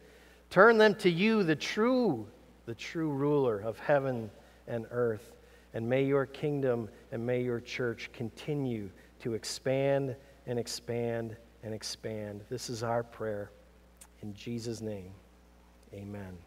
Turn 0.50 0.78
them 0.78 0.96
to 0.96 1.10
you, 1.10 1.44
the 1.44 1.56
true, 1.56 2.26
the 2.66 2.76
true 2.76 3.10
ruler 3.10 3.60
of 3.60 3.78
heaven 3.80 4.32
and 4.68 4.86
earth. 4.92 5.34
And 5.74 5.88
may 5.88 6.04
your 6.04 6.26
kingdom 6.26 6.90
and 7.12 7.26
may 7.26 7.42
your 7.42 7.60
church 7.60 8.10
continue 8.14 8.90
to 9.20 9.34
expand 9.34 10.16
and 10.46 10.58
expand 10.58 11.36
and 11.64 11.74
expand. 11.74 12.42
This 12.50 12.70
is 12.70 12.84
our 12.84 13.04
prayer 13.04 13.52
in 14.22 14.34
Jesus' 14.34 14.82
name. 14.82 15.12
Amen. 15.94 16.47